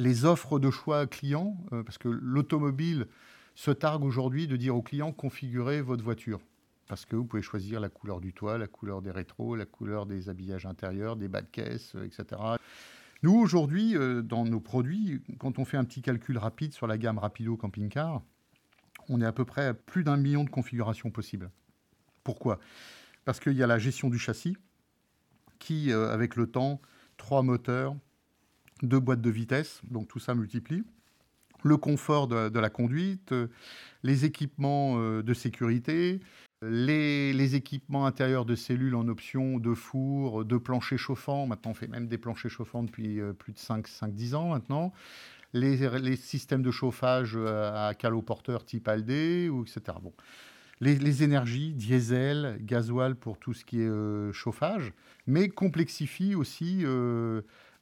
les 0.00 0.24
offres 0.24 0.58
de 0.58 0.70
choix 0.70 1.06
clients, 1.06 1.56
parce 1.70 1.98
que 1.98 2.08
l'automobile 2.08 3.06
se 3.54 3.70
targue 3.70 4.04
aujourd'hui 4.04 4.46
de 4.46 4.56
dire 4.56 4.74
aux 4.74 4.82
clients 4.82 5.12
configurez 5.12 5.82
votre 5.82 6.02
voiture 6.02 6.40
parce 6.90 7.06
que 7.06 7.14
vous 7.14 7.24
pouvez 7.24 7.40
choisir 7.40 7.78
la 7.78 7.88
couleur 7.88 8.20
du 8.20 8.32
toit, 8.32 8.58
la 8.58 8.66
couleur 8.66 9.00
des 9.00 9.12
rétros, 9.12 9.54
la 9.54 9.64
couleur 9.64 10.06
des 10.06 10.28
habillages 10.28 10.66
intérieurs, 10.66 11.14
des 11.14 11.28
bas 11.28 11.40
de 11.40 11.46
caisse, 11.46 11.94
euh, 11.94 12.04
etc. 12.04 12.40
Nous, 13.22 13.32
aujourd'hui, 13.32 13.96
euh, 13.96 14.22
dans 14.22 14.44
nos 14.44 14.58
produits, 14.58 15.22
quand 15.38 15.60
on 15.60 15.64
fait 15.64 15.76
un 15.76 15.84
petit 15.84 16.02
calcul 16.02 16.36
rapide 16.36 16.72
sur 16.72 16.88
la 16.88 16.98
gamme 16.98 17.18
Rapido 17.18 17.56
Camping 17.56 17.88
Car, 17.88 18.22
on 19.08 19.20
est 19.20 19.24
à 19.24 19.30
peu 19.30 19.44
près 19.44 19.66
à 19.66 19.74
plus 19.74 20.02
d'un 20.02 20.16
million 20.16 20.42
de 20.42 20.50
configurations 20.50 21.12
possibles. 21.12 21.52
Pourquoi? 22.24 22.58
Parce 23.24 23.38
qu'il 23.38 23.52
y 23.52 23.62
a 23.62 23.68
la 23.68 23.78
gestion 23.78 24.10
du 24.10 24.18
châssis, 24.18 24.56
qui, 25.60 25.92
euh, 25.92 26.12
avec 26.12 26.34
le 26.34 26.48
temps, 26.48 26.80
trois 27.18 27.42
moteurs, 27.44 27.94
deux 28.82 29.00
boîtes 29.00 29.20
de 29.20 29.30
vitesse, 29.30 29.80
donc 29.90 30.08
tout 30.08 30.18
ça 30.18 30.34
multiplie 30.34 30.84
le 31.62 31.76
confort 31.76 32.26
de, 32.26 32.58
la 32.58 32.70
conduite, 32.70 33.34
les 34.02 34.24
équipements 34.24 34.98
de 35.20 35.34
sécurité, 35.34 36.20
les, 36.62 37.54
équipements 37.54 38.06
intérieurs 38.06 38.44
de 38.44 38.54
cellules 38.54 38.94
en 38.94 39.08
option, 39.08 39.58
de 39.58 39.74
four, 39.74 40.44
de 40.44 40.58
plancher 40.58 40.98
chauffant. 40.98 41.46
Maintenant, 41.46 41.70
on 41.70 41.74
fait 41.74 41.88
même 41.88 42.06
des 42.06 42.18
planchers 42.18 42.50
chauffants 42.50 42.82
depuis 42.82 43.20
euh, 43.20 43.32
plus 43.32 43.52
de 43.52 43.58
5-10 43.58 44.34
ans 44.34 44.48
maintenant. 44.50 44.92
Les, 45.52 46.16
systèmes 46.16 46.62
de 46.62 46.70
chauffage 46.70 47.32
euh, 47.36 47.88
à 47.88 47.94
caloporteur 47.94 48.64
type 48.64 48.86
ALDE, 48.88 49.48
ou 49.50 49.62
etc. 49.62 49.98
Bon. 50.02 50.12
Les, 50.80 51.22
énergies, 51.22 51.72
diesel, 51.74 52.58
gasoil 52.60 53.14
pour 53.14 53.38
tout 53.38 53.52
ce 53.52 53.64
qui 53.64 53.80
est 53.80 53.88
euh, 53.88 54.32
chauffage, 54.32 54.92
mais 55.26 55.48
complexifie 55.48 56.34
aussi 56.34 56.84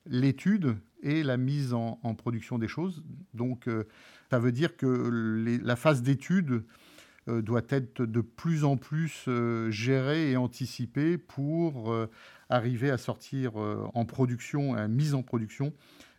l'étude 0.07 0.77
et 1.03 1.23
la 1.23 1.37
mise 1.37 1.75
en, 1.75 1.97
production 2.15 2.59
des 2.59 2.69
choses. 2.69 3.05
Donc, 3.35 3.69
ça 4.31 4.39
veut 4.39 4.53
dire 4.53 4.77
que 4.77 5.61
la 5.63 5.77
phase 5.77 6.03
d'étude 6.03 6.65
euh, 7.29 7.43
doit 7.43 7.63
être 7.69 8.05
de 8.07 8.21
plus 8.21 8.65
en 8.65 8.77
plus 8.77 9.25
euh, 9.29 9.71
géré 9.71 10.31
et 10.31 10.37
anticipé 10.37 11.19
pour 11.19 11.93
euh, 11.93 12.09
arriver 12.49 12.91
à 12.91 12.97
sortir 12.97 13.57
en 13.57 14.05
production, 14.07 14.75
à 14.75 14.89
mise 14.89 15.15
en 15.15 15.23
production, 15.23 15.75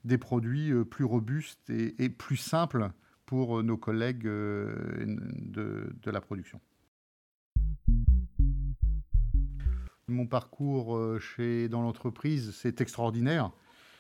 des 0.06 0.18
produits 0.18 0.72
plus 0.86 1.06
robustes 1.06 1.70
et, 1.70 2.10
plus 2.10 2.38
simples 2.38 2.92
pour 3.26 3.64
nos 3.64 3.78
collègues 3.78 4.24
de, 4.24 5.90
la 6.06 6.22
production. 6.22 6.62
Mon 10.08 10.28
parcours 10.28 11.20
chez, 11.20 11.68
dans 11.68 11.82
l'entreprise, 11.82 12.56
c'est 12.56 12.82
extraordinaire. 12.82 13.52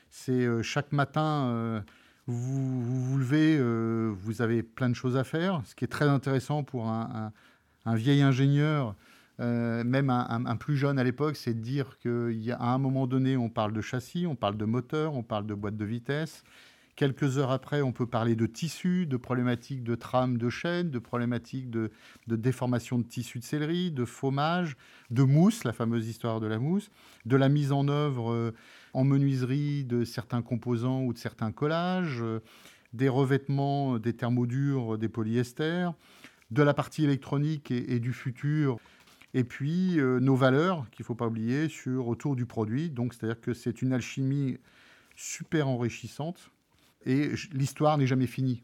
C'est 0.09 0.47
chaque 0.63 0.91
matin 0.91 1.83
vous 2.29 2.83
vous, 2.83 3.17
levez, 3.17 3.57
euh, 3.57 4.13
vous 4.15 4.41
avez 4.41 4.61
plein 4.61 4.89
de 4.89 4.93
choses 4.93 5.17
à 5.17 5.23
faire. 5.23 5.61
Ce 5.65 5.73
qui 5.73 5.83
est 5.83 5.89
très 5.89 6.07
intéressant 6.07 6.63
pour 6.63 6.87
un, 6.87 7.31
vieil 7.87 8.21
ingénieur, 8.21 8.95
euh, 9.39 9.83
même 9.83 10.09
un, 10.11 10.55
plus 10.55 10.77
jeune 10.77 10.99
à 10.99 11.03
l'époque, 11.03 11.35
c'est 11.35 11.55
de 11.55 11.59
dire 11.59 11.97
qu'à 11.99 12.59
un 12.59 12.77
moment 12.77 13.07
donné, 13.07 13.35
on 13.35 13.49
parle 13.49 13.73
de 13.73 13.81
châssis, 13.81 14.27
on 14.27 14.35
parle 14.35 14.57
de 14.57 14.65
moteur, 14.65 15.15
on 15.15 15.23
parle 15.23 15.47
de 15.47 15.55
boîte 15.55 15.75
de 15.75 15.85
vitesse. 15.85 16.43
Quelques 16.99 17.37
heures 17.37 17.51
après, 17.51 17.81
on 17.81 17.93
peut 17.93 18.07
parler 18.07 18.35
de 18.35 18.45
tissu, 18.45 19.05
de 19.05 19.15
problématiques 19.15 19.85
de 19.85 19.95
trame 19.95 20.37
de 20.37 20.49
chaîne, 20.49 20.91
de 20.91 20.99
problématiques 20.99 21.69
de, 21.69 21.91
déformation 22.27 22.97
de 22.97 23.05
tissu 23.05 23.39
de 23.39 23.45
céleri, 23.45 23.89
de 23.89 24.03
fromage, 24.03 24.75
de 25.09 25.23
mousse, 25.23 25.63
la 25.63 25.71
fameuse 25.71 26.09
histoire 26.09 26.41
de 26.41 26.47
la 26.47 26.59
mousse, 26.59 26.91
de 27.25 27.37
la 27.37 27.47
mise 27.47 27.71
en 27.71 27.87
œuvre 27.87 28.33
euh, 28.33 28.53
en 28.93 29.05
menuiserie 29.05 29.85
de 29.85 30.03
certains 30.03 30.41
composants 30.41 31.03
ou 31.05 31.13
de 31.13 31.17
certains 31.17 31.53
collages, 31.53 32.19
euh, 32.21 32.41
des 32.91 33.07
revêtements, 33.07 33.95
euh, 33.95 33.99
des 33.99 34.11
thermodures, 34.11 34.97
des 34.97 35.07
polyesters, 35.07 35.93
de 36.51 36.63
la 36.63 36.73
partie 36.73 37.05
électronique 37.05 37.71
et, 37.71 38.01
du 38.01 38.11
futur, 38.11 38.77
Et 39.33 39.45
puis 39.45 39.99
nos 40.01 40.35
valeurs 40.35 40.89
qu'il 40.89 41.03
ne 41.03 41.05
faut 41.05 41.15
pas 41.15 41.27
oublier 41.27 41.69
sur 41.69 42.09
autour 42.09 42.35
du 42.35 42.45
produit. 42.45 42.89
Donc 42.89 43.13
c'est-à-dire 43.13 43.39
que 43.39 43.53
c'est 43.53 43.81
une 43.81 43.93
alchimie 43.93 44.57
super 45.15 45.69
enrichissante 45.69 46.51
et 47.05 47.31
l'histoire 47.53 47.97
n'est 47.97 48.07
jamais 48.07 48.27
finie. 48.27 48.63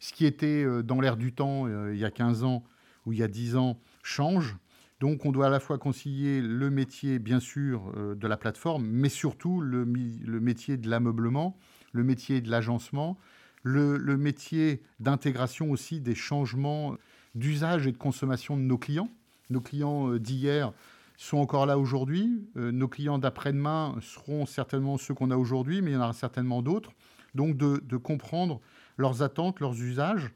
Ce 0.00 0.12
qui 0.12 0.26
était 0.26 0.64
dans 0.82 1.00
l'air 1.00 1.16
du 1.16 1.32
temps 1.32 1.66
il 1.88 1.96
y 1.96 2.04
a 2.04 2.10
15 2.10 2.44
ans 2.44 2.64
ou 3.06 3.12
il 3.12 3.18
y 3.18 3.22
a 3.22 3.28
10 3.28 3.56
ans 3.56 3.78
change. 4.02 4.56
Donc 5.00 5.26
on 5.26 5.32
doit 5.32 5.48
à 5.48 5.50
la 5.50 5.60
fois 5.60 5.78
concilier 5.78 6.40
le 6.40 6.70
métier, 6.70 7.18
bien 7.18 7.40
sûr, 7.40 7.92
euh, 7.96 8.14
de 8.14 8.26
la 8.26 8.36
plateforme, 8.36 8.86
mais 8.86 9.08
surtout 9.08 9.60
le, 9.60 9.84
métier 9.84 10.76
de 10.76 10.88
l'ameublement, 10.88 11.58
le 11.92 12.04
métier 12.04 12.40
de 12.40 12.50
l'agencement, 12.50 13.18
le, 13.64 13.98
métier 14.16 14.82
d'intégration 15.00 15.70
aussi 15.70 16.00
des 16.00 16.14
changements 16.14 16.96
d'usage 17.34 17.86
et 17.86 17.92
de 17.92 17.98
consommation 17.98 18.56
de 18.56 18.62
nos 18.62 18.78
clients. 18.78 19.10
Nos 19.50 19.60
clients 19.60 20.10
euh, 20.10 20.18
d'hier 20.18 20.72
sont 21.16 21.38
encore 21.38 21.66
là 21.66 21.78
aujourd'hui. 21.78 22.48
Euh, 22.56 22.70
nos 22.70 22.88
clients 22.88 23.18
d'après-demain 23.18 23.96
seront 24.00 24.46
certainement 24.46 24.96
ceux 24.96 25.14
qu'on 25.14 25.30
a 25.30 25.36
aujourd'hui, 25.36 25.82
mais 25.82 25.90
il 25.90 25.94
y 25.94 25.96
en 25.96 26.00
aura 26.02 26.12
certainement 26.12 26.62
d'autres. 26.62 26.92
Donc 27.34 27.56
de, 27.56 27.96
comprendre 27.96 28.60
leurs 28.96 29.22
attentes, 29.22 29.60
leurs 29.60 29.80
usages, 29.80 30.32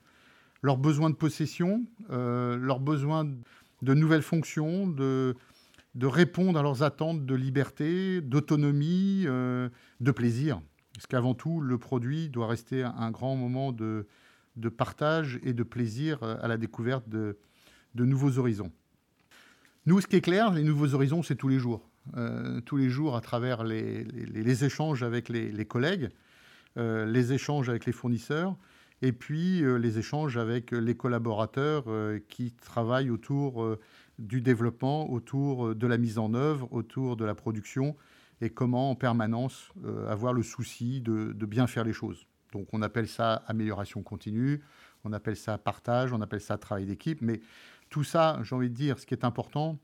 leurs 0.63 0.79
besoins 0.79 1.11
de 1.11 1.15
possession, 1.15 1.85
leurs 2.09 2.81
besoins 2.81 3.29
de 3.83 3.95
nouvelles 3.95 4.23
fonctions, 4.23 4.87
de, 4.87 5.35
répondre 6.01 6.59
à 6.59 6.63
leurs 6.63 6.83
attentes 6.83 7.27
de 7.27 7.35
liberté, 7.35 8.21
d'autonomie, 8.21 9.25
euh, 9.27 9.69
de 10.01 10.11
plaisir. 10.11 10.61
Parce 10.95 11.07
qu'avant 11.07 11.35
tout, 11.35 11.61
le 11.61 11.79
produit 11.79 12.29
doit 12.29 12.49
rester 12.49 12.83
un 12.83 13.11
grand 13.11 13.37
moment 13.37 13.73
de, 13.73 14.07
partage 14.77 15.39
et 15.43 15.53
de 15.53 15.63
plaisir 15.63 16.23
à 16.23 16.49
la 16.49 16.57
découverte 16.57 17.09
de, 17.09 17.37
nouveaux 17.95 18.39
horizons. 18.39 18.73
Nous, 19.87 20.01
ce 20.01 20.07
qui 20.07 20.17
est 20.17 20.21
clair, 20.21 20.53
les 20.53 20.63
nouveaux 20.63 20.95
horizons, 20.95 21.23
c'est 21.23 21.37
tous 21.37 21.49
les 21.49 21.59
jours. 21.59 21.89
Euh, 22.17 22.61
tous 22.63 22.77
les 22.77 22.89
jours 22.89 23.17
à 23.17 23.21
travers 23.21 23.65
les, 23.65 24.65
échanges 24.65 25.03
avec 25.03 25.29
les, 25.29 25.65
collègues, 25.65 26.05
euh, 26.05 26.28
les 26.79 27.33
échanges 27.33 27.69
avec 27.69 27.87
les 27.87 27.93
fournisseurs, 27.93 28.57
et 29.03 29.13
puis 29.13 29.63
euh, 29.63 29.77
les 29.77 29.99
échanges 29.99 30.37
avec 30.37 30.73
les 30.73 30.97
collaborateurs 30.97 31.85
euh, 31.87 32.19
qui 32.29 32.53
travaillent 32.53 33.11
autour 33.11 33.63
euh, 33.63 33.79
du 34.19 34.41
développement, 34.41 35.11
autour 35.11 35.75
de 35.75 35.87
la 35.87 35.99
mise 35.99 36.19
en 36.19 36.35
œuvre, 36.35 36.69
autour 36.73 37.17
de 37.17 37.25
la 37.25 37.35
production, 37.35 37.97
et 38.41 38.51
comment 38.51 38.91
en 38.91 38.95
permanence 38.95 39.71
avoir 40.09 40.33
le 40.33 40.43
souci 40.43 41.01
de, 41.01 41.33
bien 41.45 41.67
faire 41.67 41.83
les 41.83 41.93
choses. 41.93 42.27
Donc 42.53 42.69
on 42.73 42.83
appelle 42.83 43.09
ça 43.09 43.35
amélioration 43.47 44.03
continue, 44.03 44.61
on 45.05 45.13
appelle 45.13 45.37
ça 45.37 45.59
partage, 45.59 46.13
on 46.13 46.21
appelle 46.21 46.41
ça 46.41 46.57
travail 46.57 46.87
d'équipe, 46.87 47.21
mais 47.21 47.41
tout 47.91 48.05
ça, 48.05 48.41
j'ai 48.43 48.55
envie 48.55 48.71
de 48.71 48.75
dire, 48.75 48.99
ce 48.99 49.07
qui 49.07 49.15
est 49.15 49.25
important, 49.25 49.79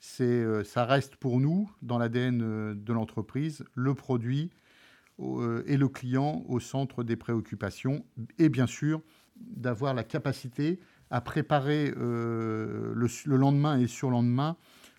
c'est 0.00 0.64
ça 0.64 0.84
reste 0.84 1.16
pour 1.16 1.40
nous, 1.40 1.70
dans 1.80 1.98
l'ADN 1.98 2.74
de 2.74 2.92
l'entreprise, 2.92 3.64
le 3.74 3.94
produit 3.94 4.50
euh, 4.50 4.67
et 5.66 5.76
le 5.76 5.88
client 5.88 6.44
au 6.48 6.60
centre 6.60 7.02
des 7.02 7.16
préoccupations 7.16 8.04
et 8.38 8.48
bien 8.48 8.66
sûr 8.66 9.02
d'avoir 9.36 9.94
la 9.94 10.04
capacité 10.04 10.78
à 11.10 11.20
préparer 11.20 11.92
euh, 11.96 12.92
le, 12.94 13.36
lendemain 13.36 13.78
et 13.78 13.86
surlendemain 13.86 14.56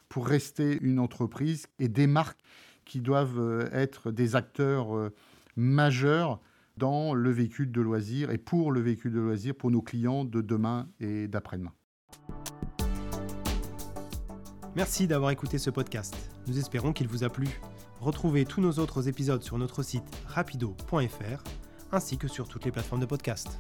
pour 0.07 0.27
rester 0.27 0.79
une 0.81 0.99
entreprise 0.99 1.67
et 1.77 1.87
des 1.87 2.07
marques 2.07 2.39
qui 2.85 2.99
doivent 2.99 3.39
euh, 3.39 3.69
être 3.71 4.11
des 4.11 4.35
acteurs 4.35 5.11
majeurs 5.55 6.39
dans 6.77 7.13
le 7.13 7.29
véhicule 7.29 7.71
de 7.71 7.81
loisirs 7.81 8.31
et 8.31 8.37
pour 8.37 8.71
le 8.71 8.79
véhicule 8.79 9.11
de 9.11 9.19
loisirs 9.19 9.55
pour 9.55 9.69
nos 9.69 9.81
clients 9.81 10.25
de 10.25 10.41
demain 10.41 10.87
et 10.99 11.27
d'après-demain. 11.27 11.73
Merci 14.75 15.07
d'avoir 15.07 15.31
écouté 15.31 15.57
ce 15.57 15.69
podcast. 15.69 16.15
Nous 16.47 16.57
espérons 16.57 16.93
qu'il 16.93 17.07
vous 17.07 17.23
a 17.23 17.29
plu. 17.29 17.59
Retrouvez 17.99 18.45
tous 18.45 18.61
nos 18.61 18.79
autres 18.79 19.09
épisodes 19.09 19.43
sur 19.43 19.57
notre 19.57 19.83
site 19.83 20.03
rapido.fr 20.25 21.43
ainsi 21.91 22.17
que 22.17 22.27
sur 22.27 22.47
toutes 22.47 22.65
les 22.65 22.71
plateformes 22.71 23.01
de 23.01 23.05
podcast. 23.05 23.59